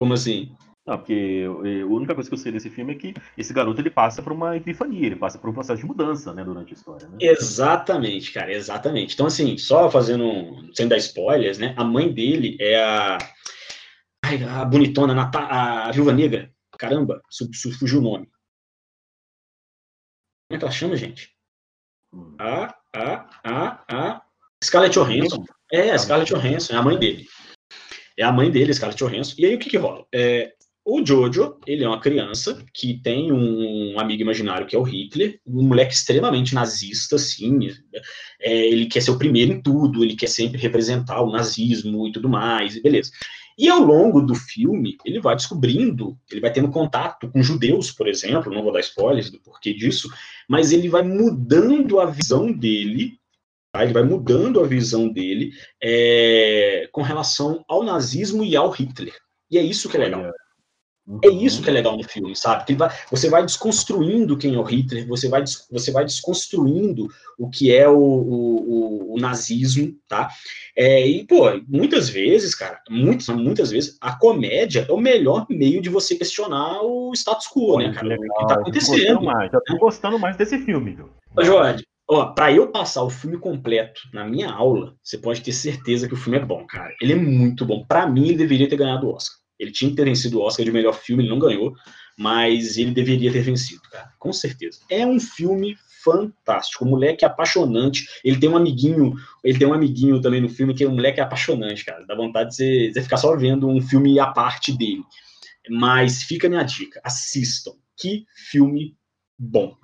[0.00, 0.54] Como assim?
[0.86, 3.90] Não, porque a única coisa que eu sei desse filme é que esse garoto ele
[3.90, 7.08] passa por uma epifania, ele passa por um processo de mudança, né, durante a história.
[7.08, 7.18] Né?
[7.20, 9.14] Exatamente, cara, exatamente.
[9.14, 13.18] Então, assim, só fazendo, sem dar spoilers, né, a mãe dele é a,
[14.24, 16.52] ai, a bonitona, a, a Viúva Negra.
[16.78, 17.20] Caramba,
[17.80, 18.26] fugiu o nome.
[20.48, 21.34] Como é que ela chama, gente?
[22.12, 22.36] Hum.
[22.38, 24.22] A, a, a, a
[24.62, 25.44] Scarlett Johansson.
[25.72, 27.26] É, a Scarlett Johansson, é a mãe dele.
[28.16, 29.34] É a mãe dele, Scarlett Johansson.
[29.38, 30.06] E aí o que que rola?
[30.14, 30.54] É,
[30.86, 35.40] o Jojo, ele é uma criança que tem um amigo imaginário que é o Hitler,
[35.44, 37.70] um moleque extremamente nazista, assim,
[38.40, 42.12] é, ele quer ser o primeiro em tudo, ele quer sempre representar o nazismo e
[42.12, 43.10] tudo mais, e beleza.
[43.58, 48.06] E ao longo do filme, ele vai descobrindo, ele vai tendo contato com judeus, por
[48.06, 50.08] exemplo, não vou dar spoilers do porquê disso,
[50.48, 53.18] mas ele vai mudando a visão dele
[53.72, 53.84] Tá?
[53.84, 55.50] Ele vai mudando a visão dele
[55.82, 59.14] é, com relação ao nazismo e ao Hitler.
[59.50, 60.32] E é isso que é legal.
[61.22, 62.64] É isso que é legal no filme, sabe?
[62.64, 67.48] Que vai, você vai desconstruindo quem é o Hitler, você vai, você vai desconstruindo o
[67.48, 70.28] que é o, o, o nazismo, tá?
[70.76, 75.80] É, e, pô, muitas vezes, cara, muitas, muitas vezes, a comédia é o melhor meio
[75.80, 78.08] de você questionar o status quo, pô, né, cara?
[78.08, 78.26] Legal.
[78.28, 79.22] O que tá acontecendo.
[79.22, 81.08] Mais, já tô gostando mais desse filme, viu?
[81.40, 86.06] Jorge, Ó, pra eu passar o filme completo na minha aula, você pode ter certeza
[86.06, 86.94] que o filme é bom, cara.
[87.02, 87.84] Ele é muito bom.
[87.84, 89.36] Para mim, ele deveria ter ganhado o Oscar.
[89.58, 91.74] Ele tinha que ter vencido o Oscar de melhor filme, ele não ganhou,
[92.16, 94.12] mas ele deveria ter vencido, cara.
[94.18, 94.80] Com certeza.
[94.90, 96.84] É um filme fantástico.
[96.84, 98.06] O moleque é apaixonante.
[98.24, 101.20] Ele tem um amiguinho, ele tem um amiguinho também no filme que é um moleque
[101.20, 102.06] apaixonante, cara.
[102.06, 105.02] Dá vontade de você, de você ficar só vendo um filme à parte dele.
[105.68, 107.72] Mas fica a minha dica, assistam.
[107.96, 108.94] Que filme
[109.38, 109.76] bom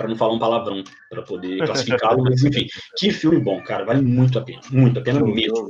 [0.00, 4.00] para não falar um palavrão, para poder classificá-lo, mas enfim, que filme bom, cara, vale
[4.00, 5.68] muito a pena, muito a pena mesmo.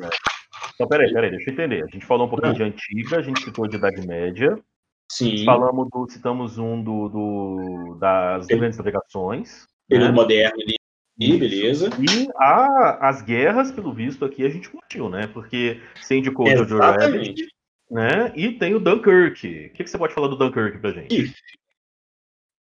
[0.81, 1.85] Então, peraí, peraí, deixa eu entender.
[1.85, 4.59] A gente falou um pouquinho de antiga, a gente citou de Idade Média.
[5.13, 5.45] Sim.
[5.45, 9.67] Falamos do, citamos um do, do das grandes navegações.
[9.87, 10.15] Período né?
[10.15, 10.77] moderno ali.
[11.19, 11.91] E beleza.
[11.99, 15.27] E a, as guerras, pelo visto, aqui a gente curtiu, né?
[15.27, 17.47] Porque você indicou o Jojo Rabbit,
[17.91, 18.33] né?
[18.35, 19.47] E tem o Dunkirk.
[19.47, 21.35] O que, que você pode falar do Dunkirk pra gente?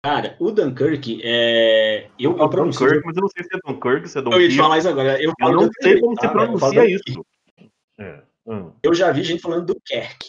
[0.03, 2.07] Cara, o Dunkirk é.
[2.19, 2.87] Eu, eu pronuncio.
[2.87, 4.45] Dunkirk, mas eu não sei se é Dunkirk, se é Dunkirk.
[4.45, 5.23] Eu ia falar isso agora.
[5.23, 7.23] Eu, eu não sei como se pronuncia isso.
[7.99, 8.23] É.
[8.47, 8.73] Hum.
[8.83, 10.29] Eu já vi gente falando Dunkerque.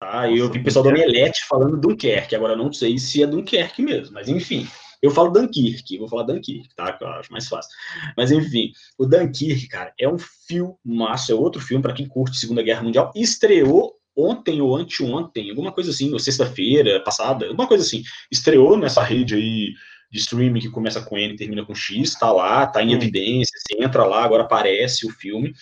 [0.00, 0.30] Tá?
[0.30, 2.36] eu vi pessoal do Omelete falando Dunkerque.
[2.36, 4.66] Agora não sei se é Dunkerque mesmo, mas enfim.
[5.00, 6.92] Eu falo Dunkirk, vou falar Dunkirk, tá?
[6.92, 7.70] Que eu acho mais fácil.
[8.16, 12.36] Mas enfim, o Dunkirk, cara, é um filme massa, é outro filme para quem curte
[12.36, 13.12] Segunda Guerra Mundial.
[13.14, 18.02] Estreou ontem ou anteontem, alguma coisa assim, ou sexta-feira passada, alguma coisa assim,
[18.32, 19.72] estreou nessa rede aí
[20.10, 22.94] de streaming que começa com N e termina com X, tá lá, tá em uhum.
[22.94, 25.54] evidência, você entra lá, agora aparece o filme.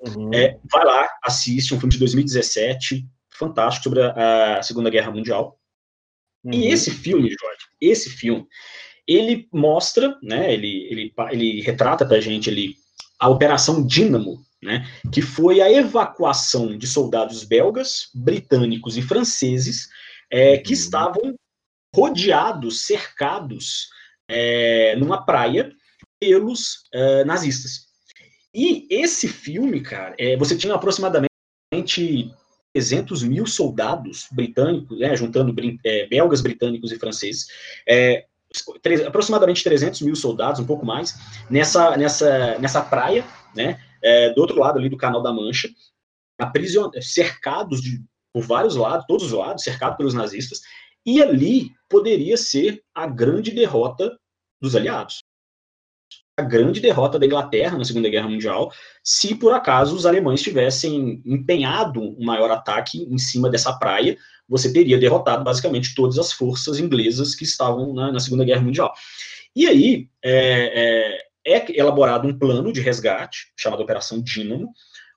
[0.00, 0.32] Uhum.
[0.32, 5.58] É, vai lá, assiste, um filme de 2017, fantástico, sobre a, a Segunda Guerra Mundial.
[6.44, 6.52] Uhum.
[6.54, 8.46] E esse filme, Jorge, esse filme,
[9.06, 12.76] ele mostra, né, ele, ele, ele retrata pra gente ali
[13.18, 19.88] a Operação Dínamo, né, que foi a evacuação de soldados belgas, britânicos e franceses
[20.30, 20.78] é, que uhum.
[20.78, 21.34] estavam
[21.94, 23.88] rodeados, cercados
[24.28, 25.72] é, numa praia
[26.20, 27.87] pelos é, nazistas.
[28.58, 31.28] E esse filme, cara, é, você tinha aproximadamente
[32.74, 35.54] 300 mil soldados britânicos, né, juntando
[35.84, 37.46] é, belgas, britânicos e franceses,
[37.88, 38.26] é,
[39.06, 41.14] aproximadamente 300 mil soldados, um pouco mais,
[41.48, 45.68] nessa, nessa, nessa praia, né, é, do outro lado ali do Canal da Mancha,
[47.00, 48.02] cercados de,
[48.32, 50.62] por vários lados, todos os lados, cercados pelos nazistas,
[51.06, 54.18] e ali poderia ser a grande derrota
[54.60, 55.22] dos aliados.
[56.42, 58.72] Grande derrota da Inglaterra na Segunda Guerra Mundial,
[59.02, 64.16] se por acaso os alemães tivessem empenhado um maior ataque em cima dessa praia,
[64.48, 68.92] você teria derrotado basicamente todas as forças inglesas que estavam na, na Segunda Guerra Mundial.
[69.54, 74.72] E aí, é, é, é elaborado um plano de resgate, chamado Operação Dínamo,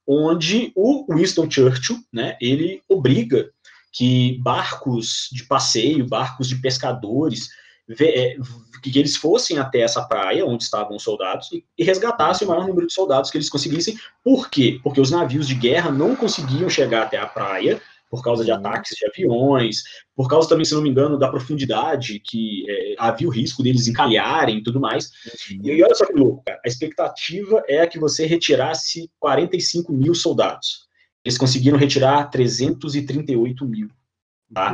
[0.08, 3.50] onde o Winston Churchill, né, ele obriga
[3.94, 7.50] que barcos de passeio, barcos de pescadores,
[7.96, 12.88] que eles fossem até essa praia onde estavam os soldados e resgatassem o maior número
[12.88, 13.98] de soldados que eles conseguissem.
[14.24, 14.80] Por quê?
[14.84, 17.82] Porque os navios de guerra não conseguiam chegar até a praia
[18.12, 19.84] por causa de ataques de aviões,
[20.14, 23.88] por causa também, se não me engano, da profundidade, que é, havia o risco deles
[23.88, 25.10] encalharem e tudo mais.
[25.50, 25.62] Uhum.
[25.64, 30.14] E, e olha só que louco, cara, a expectativa é que você retirasse 45 mil
[30.14, 30.90] soldados.
[31.24, 33.88] Eles conseguiram retirar 338 mil.
[34.54, 34.74] Tá?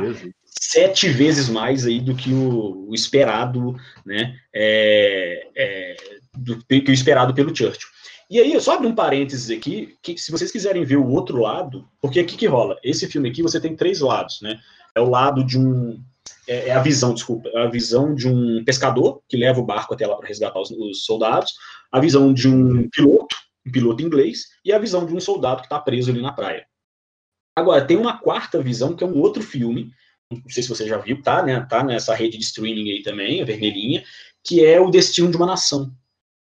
[0.70, 4.38] Sete vezes mais aí do que o, o esperado, né?
[4.54, 5.96] É, é,
[6.36, 7.88] do que o esperado pelo Churchill.
[8.28, 11.88] E aí, só abrir um parênteses aqui, que se vocês quiserem ver o outro lado,
[12.02, 12.78] porque aqui que rola?
[12.84, 14.60] Esse filme aqui você tem três lados, né?
[14.94, 15.98] É o lado de um.
[16.46, 19.94] É, é a visão, desculpa, é a visão de um pescador que leva o barco
[19.94, 21.54] até lá para resgatar os, os, soldados,
[21.90, 23.34] a visão de um piloto,
[23.66, 26.66] um piloto inglês, e a visão de um soldado que está preso ali na praia.
[27.56, 29.90] Agora, tem uma quarta visão, que é um outro filme,
[30.30, 33.40] não sei se você já viu, tá, né, tá nessa rede de streaming aí também,
[33.40, 34.04] a vermelhinha,
[34.44, 35.90] que é o Destino de uma Nação,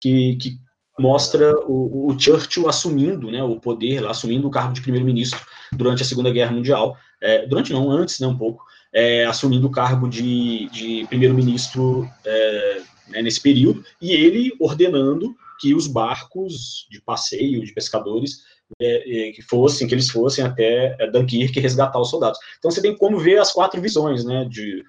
[0.02, 0.58] que, que
[1.00, 5.40] mostra o, o, Churchill assumindo né, o poder, assumindo o cargo de primeiro-ministro
[5.72, 9.72] durante a Segunda Guerra Mundial, é, durante não, antes, né, um pouco, é, assumindo o
[9.72, 17.02] cargo de, de primeiro-ministro é, né, nesse período, e ele ordenando que os barcos de
[17.02, 18.44] passeio, de pescadores,
[18.80, 22.40] é, é, que fossem, que eles fossem até é, Dunkirk resgatar os soldados.
[22.58, 24.84] Então você tem como ver as quatro visões, né, de,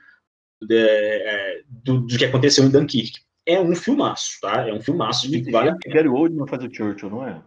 [0.62, 3.20] de é, do, do, que aconteceu em Dunkirk.
[3.46, 4.68] É um filmaço, tá?
[4.68, 7.42] É um filmaço de vale Gary Oldman faz o Churchill, não é?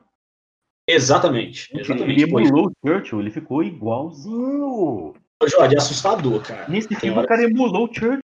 [0.88, 1.70] Exatamente.
[1.78, 2.24] exatamente.
[2.24, 5.14] Ele emulou o Churchill, ele ficou igualzinho.
[5.48, 6.68] Jorge, é assustador, cara.
[6.68, 8.22] Nesse filme, o cara emulou o Churchill.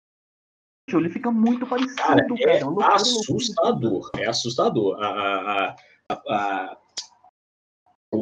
[0.93, 2.25] Ele fica muito parecido, cara.
[2.39, 2.95] É cara.
[2.95, 4.09] assustador.
[4.15, 4.97] É assustador.
[4.99, 5.75] A, a,
[6.09, 6.77] a, a,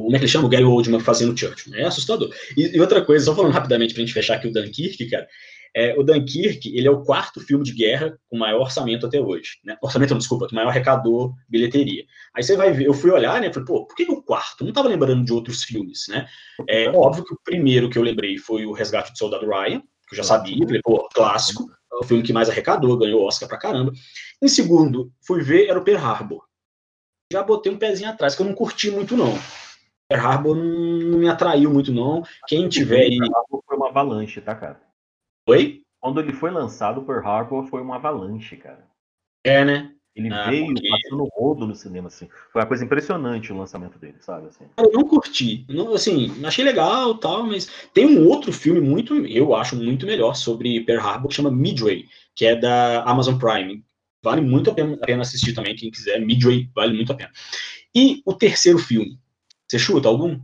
[0.04, 0.46] como é que ele chama?
[0.46, 1.76] O Gary Oldman fazendo Churchill.
[1.76, 2.30] É assustador.
[2.58, 5.28] E, e, outra coisa, só falando rapidamente pra gente fechar aqui o Dunkirk, cara.
[5.76, 9.58] É, o Dunkirk, ele é o quarto filme de guerra com maior orçamento até hoje.
[9.64, 9.78] Né?
[9.82, 12.06] Orçamento, não, desculpa, que maior arrecadou bilheteria.
[12.34, 13.52] Aí você vai ver, eu fui olhar, né?
[13.52, 14.64] Falei, pô, por que o quarto?
[14.64, 16.26] Não estava lembrando de outros filmes, né?
[16.70, 20.14] É óbvio que o primeiro que eu lembrei foi o Resgate do Soldado Ryan, que
[20.14, 23.58] eu já sabia, falei, pô, clássico, é o filme que mais arrecadou, ganhou Oscar pra
[23.58, 23.92] caramba.
[24.42, 26.44] Em segundo, fui ver, era o Pearl Harbor.
[27.34, 29.38] Já botei um pezinho atrás, que eu não curti muito, não.
[30.08, 32.24] Pearl Harbor não me atraiu muito, não.
[32.48, 33.18] Quem tiver aí.
[33.18, 34.82] Pearl Harbor foi uma avalanche, tá, cara?
[35.48, 35.82] Oi?
[36.00, 38.88] Quando ele foi lançado, Pearl Harbor foi uma avalanche, cara.
[39.44, 39.92] É, né?
[40.16, 40.88] Ele ah, veio porque...
[40.88, 42.30] passando rodo no cinema, assim.
[42.54, 44.48] Foi uma coisa impressionante o lançamento dele, sabe?
[44.48, 44.66] Assim.
[44.78, 45.66] Eu não curti.
[45.68, 50.34] Não, assim, achei legal tal, mas tem um outro filme muito, eu acho, muito melhor
[50.36, 53.84] sobre Pearl Harbor, que chama Midway, que é da Amazon Prime.
[54.24, 56.20] Vale muito a pena, a pena assistir também, quem quiser.
[56.22, 57.32] Midway vale muito a pena.
[57.94, 59.20] E o terceiro filme,
[59.68, 60.40] você chuta algum?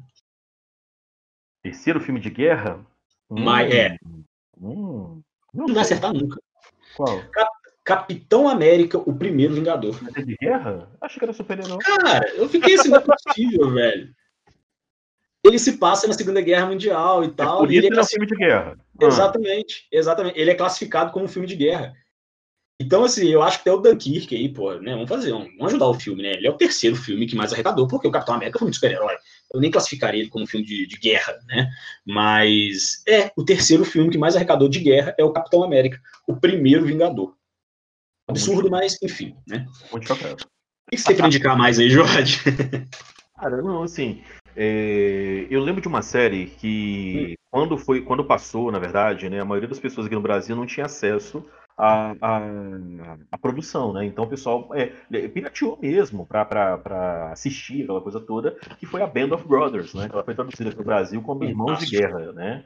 [1.64, 2.86] Terceiro filme de guerra?
[3.30, 3.98] Mas, hum, é.
[4.60, 5.22] Hum,
[5.54, 6.42] não, não vai acertar nunca.
[6.96, 7.22] Qual?
[7.32, 7.52] Cap
[7.84, 9.98] Capitão América, o primeiro Vingador.
[10.02, 10.90] Mas é de guerra?
[11.02, 11.80] Acho que era super-herói.
[11.80, 14.14] Cara, eu fiquei assim, não é possível, velho.
[15.44, 17.56] Ele se passa na Segunda Guerra Mundial e é tal.
[17.56, 18.78] É por isso ele é, é um filme de guerra.
[19.02, 20.40] Exatamente, exatamente.
[20.40, 21.94] Ele é classificado como um filme de guerra.
[22.82, 24.94] Então, assim, eu acho que até o Dunkirk aí, pô, né?
[24.94, 26.34] Vamos fazer, vamos ajudar o filme, né?
[26.34, 29.16] Ele é o terceiro filme que mais arrecadou, porque o Capitão América foi um super-herói.
[29.54, 31.70] Eu nem classificaria ele como um filme de, de, guerra, né?
[32.04, 36.36] Mas é o terceiro filme que mais arrecadou de guerra é o Capitão América, o
[36.36, 37.36] primeiro Vingador.
[38.28, 39.68] Absurdo, mas enfim, né?
[39.92, 40.44] Muito chocado.
[40.44, 42.40] O que você tem pra indicar mais aí, Jorge?
[43.38, 44.24] Cara, não, assim,
[44.56, 47.44] é, eu lembro de uma série que, hum.
[47.52, 50.66] quando foi, quando passou, na verdade, né, a maioria das pessoas aqui no Brasil não
[50.66, 51.46] tinha acesso
[51.78, 54.06] a, a, a, produção, né?
[54.06, 59.08] Então o pessoal é, é pirateou mesmo para assistir aquela coisa toda, que foi a
[59.08, 60.10] Band of Brothers, né?
[60.12, 62.64] Ela foi traduzida para o Brasil como Irmãos de Guerra, né?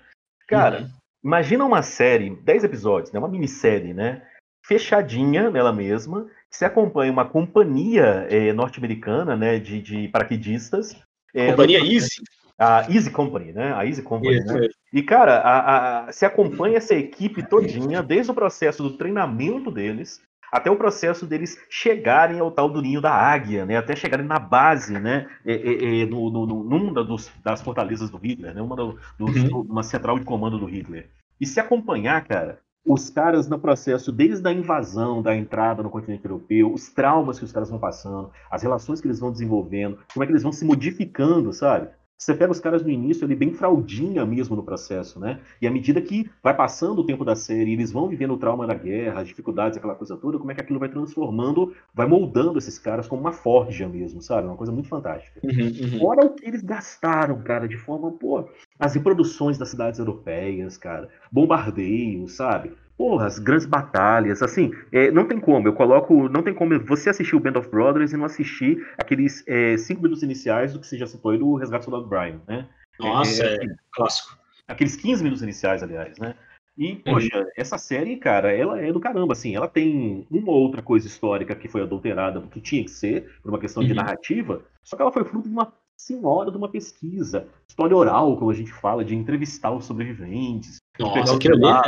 [0.48, 0.90] Cara, uhum.
[1.24, 3.20] imagina uma série, 10 episódios, né?
[3.20, 4.22] Uma minissérie, né?
[4.66, 9.60] Fechadinha nela mesma, que se acompanha uma companhia é, norte-americana, né?
[9.60, 10.96] De, de paraquedistas.
[11.34, 12.22] É, companhia Easy?
[12.58, 13.74] A Easy Company, né?
[13.74, 14.68] A Easy Company, Isso, né?
[14.94, 20.22] E, cara, a, a, se acompanha essa equipe todinha, desde o processo do treinamento deles,
[20.52, 23.76] até o processo deles chegarem ao tal do ninho da águia, né?
[23.76, 25.28] Até chegarem na base, né?
[25.46, 28.62] É, é, é, no, no, numa dos, das fortalezas do Hitler, né?
[28.62, 29.62] Uma, do, uhum.
[29.70, 31.10] uma central de comando do Hitler.
[31.42, 36.24] E se acompanhar, cara, os caras no processo, desde a invasão, da entrada no continente
[36.24, 40.24] europeu, os traumas que os caras vão passando, as relações que eles vão desenvolvendo, como
[40.24, 41.90] é que eles vão se modificando, sabe?
[42.18, 45.42] Você pega os caras no início ali bem fraudinha mesmo no processo, né?
[45.62, 48.66] E à medida que vai passando o tempo da série, eles vão vivendo o trauma
[48.66, 52.58] da guerra, as dificuldades, aquela coisa toda, como é que aquilo vai transformando, vai moldando
[52.58, 54.48] esses caras como uma forja mesmo, sabe?
[54.48, 55.42] Uma coisa muito fantástica.
[55.44, 56.00] Uhum, uhum.
[56.00, 58.48] Fora o que eles gastaram, cara, de forma, pô,
[58.80, 62.72] as reproduções das cidades europeias, cara, bombardeios, sabe?
[62.98, 67.10] Porra, as grandes batalhas, assim, é, não tem como, eu coloco, não tem como você
[67.10, 70.88] assistir o Band of Brothers e não assistir aqueles é, cinco minutos iniciais do que
[70.88, 72.70] você já citou aí do Resgate do Soldado Brian, né?
[72.98, 74.38] Nossa, é, é, assim, clássico.
[74.66, 76.36] Aqueles 15 minutos iniciais, aliás, né?
[76.78, 77.02] E, uhum.
[77.04, 77.46] poxa, uhum.
[77.58, 81.54] essa série, cara, ela é do caramba, assim, ela tem uma ou outra coisa histórica
[81.54, 83.90] que foi adulterada, que tinha que ser, por uma questão uhum.
[83.90, 88.38] de narrativa, só que ela foi fruto de uma senhora de uma pesquisa, história oral,
[88.38, 91.84] como a gente fala, de entrevistar os sobreviventes, Nossa, que legal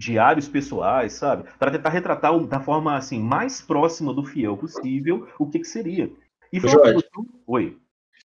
[0.00, 1.44] diários pessoais, sabe?
[1.58, 6.10] Para tentar retratar da forma assim mais próxima do fiel possível o que, que seria.
[6.50, 7.04] E foi Jorge,
[7.46, 7.76] Oi.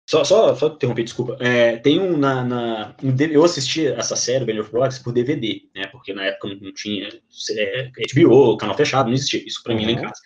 [0.10, 1.38] Só, só, só interromper, desculpa.
[1.40, 2.96] É, tem um na, na
[3.32, 5.86] eu assisti essa série, Band of Brothers, por DVD, né?
[5.92, 7.08] Porque na época não tinha
[7.52, 9.80] é, HBO, canal fechado, não existia isso para uhum.
[9.80, 10.22] mim lá em casa.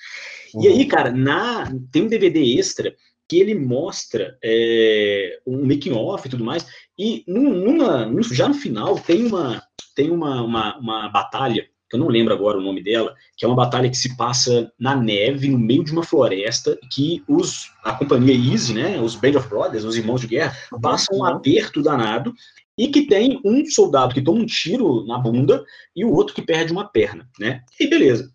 [0.53, 0.63] Uhum.
[0.63, 2.95] E aí, cara, na, tem um DVD extra
[3.27, 6.65] que ele mostra é, um making off e tudo mais.
[6.97, 9.61] E numa, já no final tem uma
[9.95, 13.47] tem uma, uma, uma batalha, que eu não lembro agora o nome dela, que é
[13.47, 17.93] uma batalha que se passa na neve, no meio de uma floresta, que os, a
[17.93, 22.33] companhia Easy, né, os Band of Brothers, os irmãos de guerra, passam um aperto danado,
[22.77, 25.63] e que tem um soldado que toma um tiro na bunda
[25.95, 27.61] e o outro que perde uma perna, né?
[27.79, 28.31] E beleza.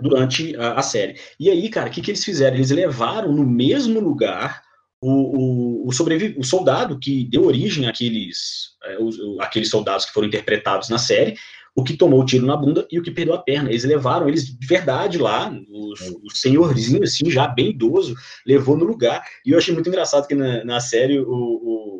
[0.00, 1.18] Durante a, a série.
[1.38, 2.56] E aí, cara, o que, que eles fizeram?
[2.56, 4.62] Eles levaram no mesmo lugar
[5.00, 6.36] o, o, o, sobreviv...
[6.38, 8.96] o soldado que deu origem àqueles, é,
[9.40, 11.36] àqueles soldados que foram interpretados na série,
[11.74, 13.70] o que tomou o tiro na bunda e o que perdeu a perna.
[13.70, 18.84] Eles levaram eles de verdade lá, os, o senhorzinho, assim, já bem idoso, levou no
[18.84, 19.22] lugar.
[19.46, 21.97] E eu achei muito engraçado que na, na série o, o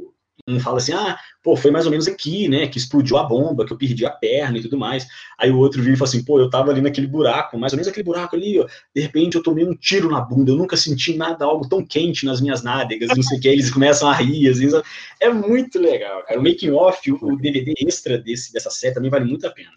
[0.49, 3.66] um fala assim, ah, pô, foi mais ou menos aqui, né, que explodiu a bomba,
[3.66, 5.07] que eu perdi a perna e tudo mais.
[5.38, 7.76] Aí o outro vira e fala assim, pô, eu tava ali naquele buraco, mais ou
[7.76, 10.76] menos aquele buraco ali, ó, de repente eu tomei um tiro na bunda, eu nunca
[10.76, 14.14] senti nada, algo tão quente nas minhas nádegas, não sei o que, eles começam a
[14.14, 14.68] rir, assim,
[15.20, 16.38] é muito legal, cara.
[16.38, 19.70] O making off, o, DVD extra desse, dessa série também vale muito a pena.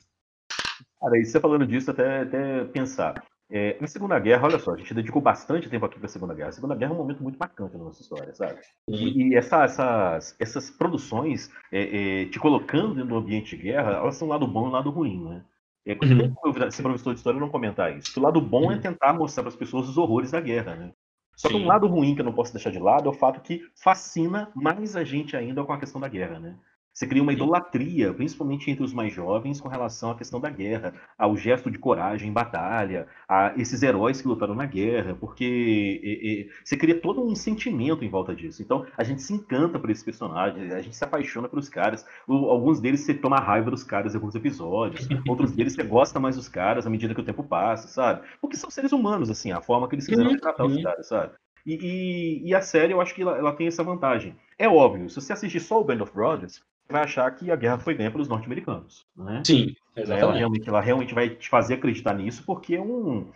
[0.99, 4.77] Cara, e você falando disso, até, até pensar, é, na Segunda Guerra, olha só, a
[4.77, 6.49] gente dedicou bastante tempo aqui para a Segunda Guerra.
[6.49, 8.61] A Segunda Guerra é um momento muito marcante na nossa história, sabe?
[8.87, 13.91] E, e essa, essas, essas produções, é, é, te colocando dentro do ambiente de guerra,
[13.91, 15.43] elas são lado bom e lado ruim, né?
[15.85, 16.33] É, uhum.
[16.45, 18.17] eu ser professor de história não comentar isso.
[18.17, 18.71] O lado bom é uhum.
[18.73, 20.93] é tentar mostrar para as pessoas os horrores da guerra, né?
[21.35, 21.55] Só Sim.
[21.55, 23.61] que um lado ruim que eu não posso deixar de lado é o fato que
[23.75, 26.55] fascina mais a gente ainda com a questão da guerra, né?
[26.93, 30.93] Você cria uma idolatria, principalmente entre os mais jovens, com relação à questão da guerra,
[31.17, 36.43] ao gesto de coragem em batalha, a esses heróis que lutaram na guerra, porque e,
[36.43, 38.61] e, você cria todo um sentimento em volta disso.
[38.61, 42.05] Então, a gente se encanta por esses personagens, a gente se apaixona pelos caras.
[42.27, 46.35] Alguns deles você toma raiva dos caras em alguns episódios, outros deles você gosta mais
[46.35, 48.27] dos caras à medida que o tempo passa, sabe?
[48.41, 51.33] Porque são seres humanos, assim, a forma que eles quiseram tratar os caras, sabe?
[51.65, 54.35] E, e, e, a série, eu acho que ela, ela, tem essa vantagem.
[54.57, 56.61] É óbvio, se você assistir só o Band of Brothers,
[56.91, 59.05] vai achar que a guerra foi ganha pelos norte-americanos.
[59.15, 59.41] Né?
[59.45, 60.23] Sim, exatamente.
[60.23, 63.31] Ela realmente, ela realmente vai te fazer acreditar nisso, porque é um.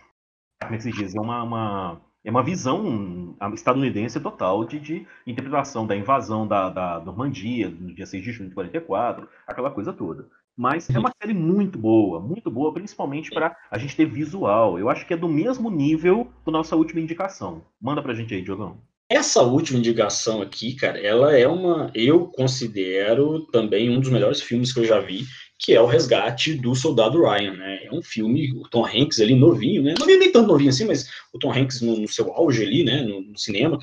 [0.62, 1.14] Como é que se diz?
[1.14, 7.00] É uma, uma é uma visão estadunidense total de, de interpretação da invasão da, da,
[7.00, 10.28] Normandia, no dia 6 de junho de 44, aquela coisa toda.
[10.56, 14.76] Mas é uma série muito boa, muito boa, principalmente para a gente ter visual.
[14.76, 17.62] Eu acho que é do mesmo nível da nossa última indicação.
[17.80, 18.78] Manda pra gente aí, Diogão.
[19.08, 21.90] Essa última indicação aqui, cara, ela é uma.
[21.94, 25.24] Eu considero também um dos melhores filmes que eu já vi,
[25.58, 27.84] que é o Resgate do Soldado Ryan, né?
[27.84, 29.94] É um filme, o Tom Hanks ali novinho, né?
[29.96, 33.02] Não nem tanto novinho assim, mas o Tom Hanks no, no seu auge ali, né?
[33.02, 33.78] No, no cinema.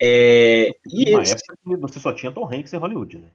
[0.00, 1.32] É, e Uma esse...
[1.32, 3.28] época que você só tinha Tom Hanks em Hollywood, né?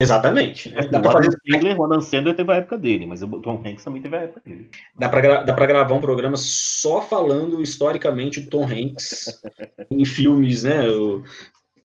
[0.00, 0.72] Exatamente.
[0.74, 1.36] É, dá o fazer...
[1.46, 4.20] Sandler, o Adam Sandler teve a época dele, mas o Tom Hanks também teve a
[4.22, 4.70] época dele.
[4.98, 9.40] Dá pra, dá pra gravar um programa só falando historicamente do Tom Hanks
[9.90, 10.88] em filmes, né?
[10.88, 11.22] O...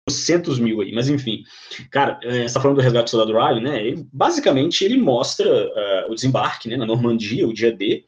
[0.09, 1.43] Centos mil aí, mas enfim.
[1.89, 3.87] Cara, é, você tá falando do Resgate do Soldado Ryan, né?
[3.87, 8.03] Ele, basicamente, ele mostra uh, o desembarque né, na Normandia, o dia D.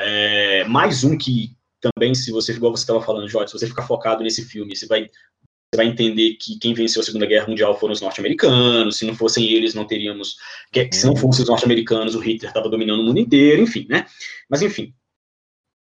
[0.00, 3.82] É, mais um que também, se você, igual você estava falando, Jorge, se você ficar
[3.82, 5.10] focado nesse filme, você vai
[5.76, 9.14] você vai entender que quem venceu a Segunda Guerra Mundial foram os norte-americanos, se não
[9.14, 10.36] fossem eles, não teríamos.
[10.72, 11.20] Que, se não uhum.
[11.20, 14.06] fossem os norte-americanos, o Hitler estava dominando o mundo inteiro, enfim, né?
[14.48, 14.94] Mas enfim.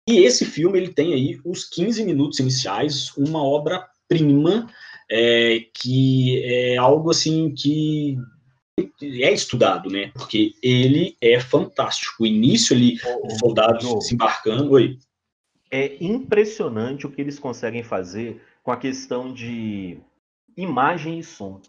[0.10, 4.68] E esse filme ele tem aí os 15 minutos iniciais, uma obra-prima,
[5.10, 8.18] é, que é algo assim que
[9.02, 10.12] é estudado, né?
[10.14, 12.24] Porque ele é fantástico.
[12.24, 14.72] O início ali, os soldados se embarcando.
[14.72, 14.98] Oi.
[15.70, 20.00] É impressionante o que eles conseguem fazer com a questão de
[20.58, 21.62] imagem e som.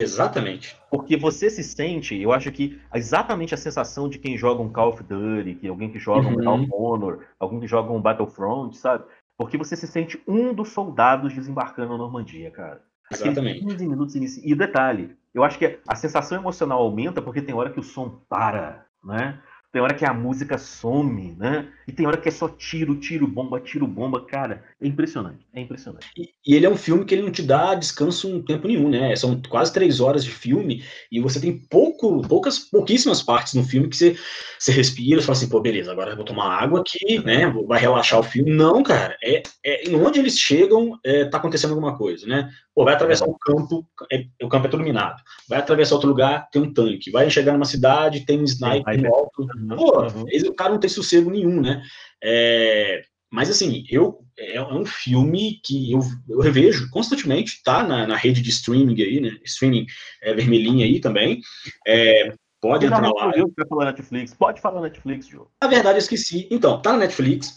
[0.00, 0.76] Exatamente.
[0.90, 4.90] Porque você se sente, eu acho que exatamente a sensação de quem joga um Call
[4.90, 6.34] of Duty, que alguém que joga uhum.
[6.34, 9.04] um Medal of Honor, alguém que joga um Battlefront, sabe?
[9.36, 12.82] Porque você se sente um dos soldados desembarcando na Normandia, cara.
[13.10, 13.60] Exatamente.
[13.60, 14.40] 15 minutos inici...
[14.44, 18.20] E detalhe, eu acho que a sensação emocional aumenta porque tem hora que o som
[18.28, 19.40] para, né?
[19.78, 21.68] Tem hora que a música some, né?
[21.86, 24.64] E tem hora que é só tiro, tiro, bomba, tiro, bomba, cara.
[24.80, 26.08] É impressionante, é impressionante.
[26.16, 28.88] E, e, ele é um filme que ele não te dá descanso um tempo nenhum,
[28.88, 29.14] né?
[29.14, 33.86] São quase três horas de filme e você tem pouco, poucas, pouquíssimas partes no filme
[33.88, 34.16] que você,
[34.58, 37.46] você respira e fala assim, pô, beleza, agora eu vou tomar água aqui, né?
[37.68, 38.50] Vai relaxar o filme.
[38.50, 42.50] Não, cara, é, é onde eles chegam, é, tá acontecendo alguma coisa, né?
[42.74, 45.20] Pô, vai atravessar o campo, é, o campo é tudo minado.
[45.48, 47.10] Vai atravessar outro lugar, tem um tanque.
[47.10, 49.46] Vai chegar numa cidade, tem um sniper no alto.
[49.68, 50.24] Uhum, Pô, uhum.
[50.46, 51.82] o cara não tem sossego nenhum, né?
[52.22, 58.06] É, mas assim, eu é, é, um filme que eu, eu revejo constantemente, tá na,
[58.06, 59.36] na, rede de streaming aí, né?
[59.44, 59.86] Streaming
[60.22, 61.40] é, vermelhinha aí também.
[61.86, 63.32] É, pode entrar lá.
[63.32, 65.46] Pode falar Netflix, pode falar Netflix, Joe.
[65.60, 66.48] Na verdade, eu esqueci.
[66.50, 67.56] Então, tá na Netflix.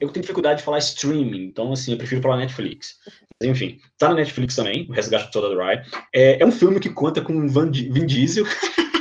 [0.00, 2.96] Eu tenho dificuldade de falar streaming, então assim, eu prefiro falar Netflix.
[3.40, 5.82] Mas, enfim, tá na Netflix também, o Resgate do Soldado Ryan.
[6.14, 8.44] É, é um filme que conta com Van, Vin Diesel.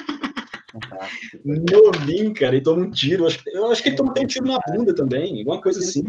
[1.44, 3.24] Novinho, cara, e toma um tiro.
[3.24, 5.80] Eu acho, eu acho que ele toma até um tiro na bunda também, alguma coisa
[5.80, 6.04] assim.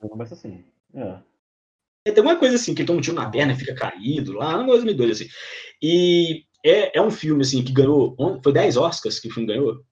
[0.00, 0.64] Começa assim.
[0.94, 1.18] É.
[2.06, 4.32] É, tem alguma coisa assim, que ele toma um tiro na perna e fica caído
[4.32, 5.28] lá, uma coisa me doida assim.
[5.82, 8.16] E é, é um filme assim que ganhou.
[8.42, 9.84] Foi 10 Oscars que o filme ganhou?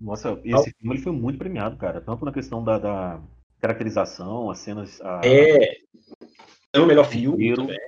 [0.00, 2.00] Nossa, esse filme ele foi muito premiado, cara.
[2.00, 3.22] Tanto na questão da, da
[3.60, 5.00] caracterização, as cenas.
[5.00, 5.20] A...
[5.24, 5.76] É.
[6.74, 7.78] É o melhor filme roteiro, também.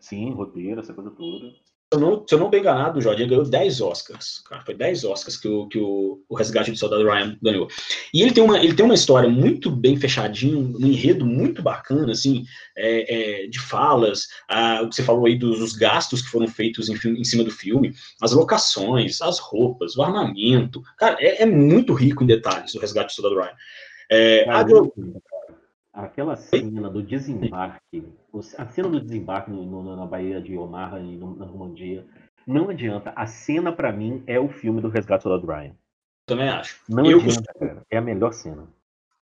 [0.00, 1.52] Sim, roteiro, essa coisa toda.
[1.92, 4.42] Se eu não, se eu não bem enganado, o Jorge ganhou 10 Oscars.
[4.48, 7.68] Cara, foi 10 Oscars que, o, que o, o Resgate do Soldado Ryan ganhou.
[8.12, 12.10] E ele tem uma, ele tem uma história muito bem fechadinha, um enredo muito bacana,
[12.10, 12.44] assim,
[12.76, 16.48] é, é, de falas, a, o que você falou aí dos, dos gastos que foram
[16.48, 20.82] feitos em, em, cima do filme, as locações, as roupas, o armamento.
[20.98, 23.54] Cara, é, é muito rico em detalhes o Resgate do Soldado Ryan.
[24.10, 24.64] É, a,
[25.96, 28.04] aquela cena do desembarque
[28.58, 32.06] a cena do desembarque no, no, na Baía de Omaha e no, na Normandia,
[32.46, 33.12] não adianta.
[33.16, 35.74] A cena, para mim, é o filme do Resgate do Ryan.
[36.26, 36.80] Também acho.
[36.88, 37.58] Não eu adianta, costumo...
[37.58, 37.82] cara.
[37.90, 38.68] É a melhor cena.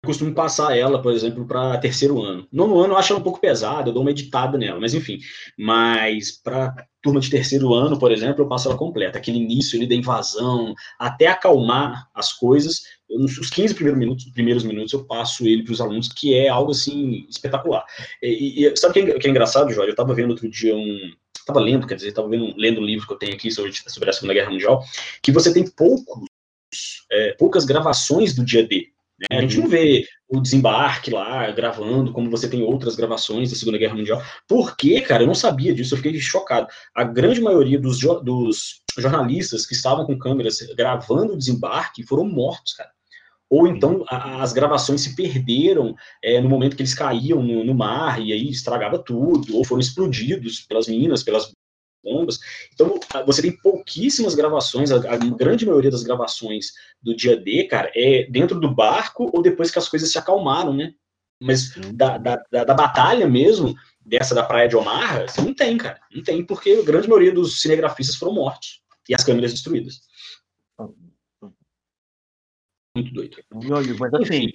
[0.04, 2.46] Eu costumo passar ela, por exemplo, para terceiro ano.
[2.50, 5.18] Nono ano eu acho ela um pouco pesada, eu dou uma editada nela, mas enfim.
[5.56, 9.18] Mas para turma de terceiro ano, por exemplo, eu passo ela completa.
[9.18, 12.82] Aquele início ali da invasão, até acalmar as coisas,
[13.18, 16.70] nos 15 primeiros minutos, primeiros minutos eu passo ele para os alunos, que é algo
[16.70, 17.84] assim espetacular.
[18.22, 19.90] E, e sabe o que, é, que é engraçado, Jorge?
[19.90, 23.12] Eu estava vendo outro dia um, estava lendo, quer dizer, estava lendo um livro que
[23.12, 24.82] eu tenho aqui sobre, sobre a Segunda Guerra Mundial,
[25.22, 26.26] que você tem poucos,
[27.10, 28.88] é, poucas gravações do dia D.
[29.18, 29.38] Né?
[29.38, 33.78] A gente não vê o desembarque lá gravando, como você tem outras gravações da Segunda
[33.78, 34.22] Guerra Mundial.
[34.48, 35.22] Por quê, cara?
[35.22, 36.66] Eu não sabia disso, eu fiquei chocado.
[36.94, 42.74] A grande maioria dos, dos jornalistas que estavam com câmeras gravando o desembarque foram mortos,
[42.74, 42.90] cara.
[43.52, 45.94] Ou então a, as gravações se perderam
[46.24, 49.78] é, no momento que eles caíam no, no, mar e aí estragava tudo, ou foram
[49.82, 51.52] explodidos pelas minas, pelas
[52.02, 52.38] bombas.
[52.72, 56.72] Então, você tem pouquíssimas gravações, a, a, grande maioria das gravações
[57.02, 60.72] do dia D, cara, é dentro do barco ou depois que as coisas se acalmaram,
[60.72, 60.94] né?
[61.38, 65.76] Mas da, da, da, da batalha mesmo, dessa da praia de Omaha, você não tem,
[65.76, 66.00] cara.
[66.10, 68.80] Não tem, porque a grande maioria dos cinegrafistas foram mortos
[69.10, 70.00] e as câmeras destruídas.
[72.94, 73.96] Muito doido.
[73.98, 74.50] Mas assim,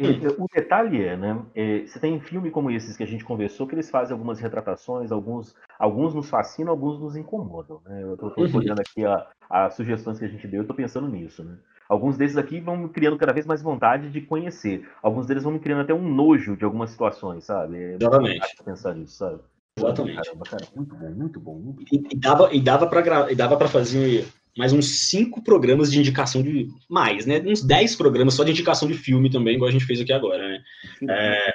[0.00, 0.44] Hum.
[0.44, 1.44] O detalhe é, né?
[1.56, 5.10] É, você tem filme como esses que a gente conversou, que eles fazem algumas retratações,
[5.10, 7.80] alguns, alguns nos fascinam, alguns nos incomodam.
[7.84, 8.04] Né?
[8.04, 8.56] Eu estou uhum.
[8.56, 9.02] olhando aqui
[9.50, 11.42] as sugestões que a gente deu, eu estou pensando nisso.
[11.42, 11.56] Né?
[11.88, 14.88] Alguns desses aqui vão me criando cada vez mais vontade de conhecer.
[15.02, 17.76] Alguns deles vão me criando até um nojo de algumas situações, sabe?
[17.76, 18.56] É Exatamente.
[18.64, 19.40] pensar nisso, sabe?
[19.76, 20.22] Exatamente.
[20.22, 21.54] Caramba, cara, muito bom, muito bom.
[21.54, 21.84] Muito bom.
[21.90, 24.28] E, e, dava, e dava para fazer
[24.58, 26.68] mais uns cinco programas de indicação de.
[26.90, 27.40] Mais, né?
[27.46, 30.48] Uns dez programas só de indicação de filme também, igual a gente fez aqui agora,
[30.48, 30.62] né?
[31.08, 31.54] É,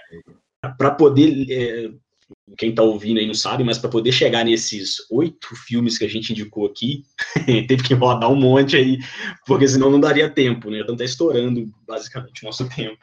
[0.78, 1.46] para poder.
[1.52, 1.92] É,
[2.58, 6.08] quem está ouvindo aí não sabe, mas para poder chegar nesses oito filmes que a
[6.08, 7.04] gente indicou aqui,
[7.68, 8.98] teve que rodar um monte aí,
[9.46, 10.80] porque senão não daria tempo, né?
[10.80, 12.98] Então tá estourando basicamente o nosso tempo.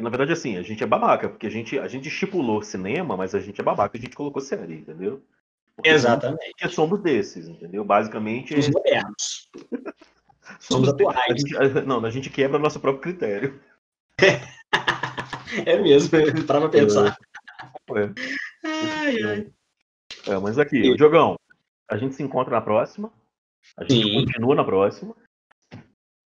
[0.00, 3.34] Na verdade, assim, a gente é babaca, porque a gente, a gente estipulou cinema, mas
[3.34, 5.22] a gente é babaca, a gente colocou série, entendeu?
[5.84, 6.50] Exatamente.
[6.50, 7.84] Porque somos desses, entendeu?
[7.84, 8.54] Basicamente.
[8.54, 9.50] Os modernos.
[10.60, 11.42] somos, atuais.
[11.86, 13.60] Não, a gente quebra nosso próprio critério.
[15.66, 16.10] é mesmo,
[16.46, 17.16] para pensar.
[17.90, 18.10] É.
[18.64, 19.52] Ai, ai.
[20.26, 21.36] É, mas aqui, Jogão,
[21.88, 23.12] a gente se encontra na próxima.
[23.76, 24.24] A gente Sim.
[24.26, 25.14] continua na próxima.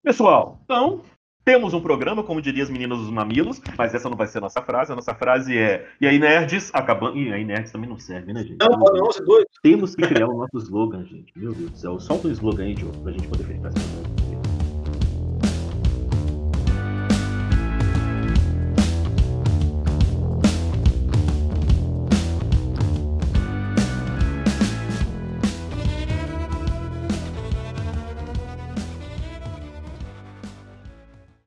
[0.02, 1.02] Pessoal, então,
[1.44, 4.42] temos um programa, como diria as meninas dos mamilos, mas essa não vai ser a
[4.42, 4.92] nossa frase.
[4.92, 7.18] A nossa frase é: E aí, nerds, acabando.
[7.18, 8.56] E aí, nerds também não serve, né, gente?
[8.60, 9.46] Não, não, é doido.
[9.62, 11.32] Temos que criar o nosso slogan, gente.
[11.36, 12.00] Meu Deus do céu.
[12.00, 14.23] Solta um slogan aí, Diogo, pra gente poder fechar essa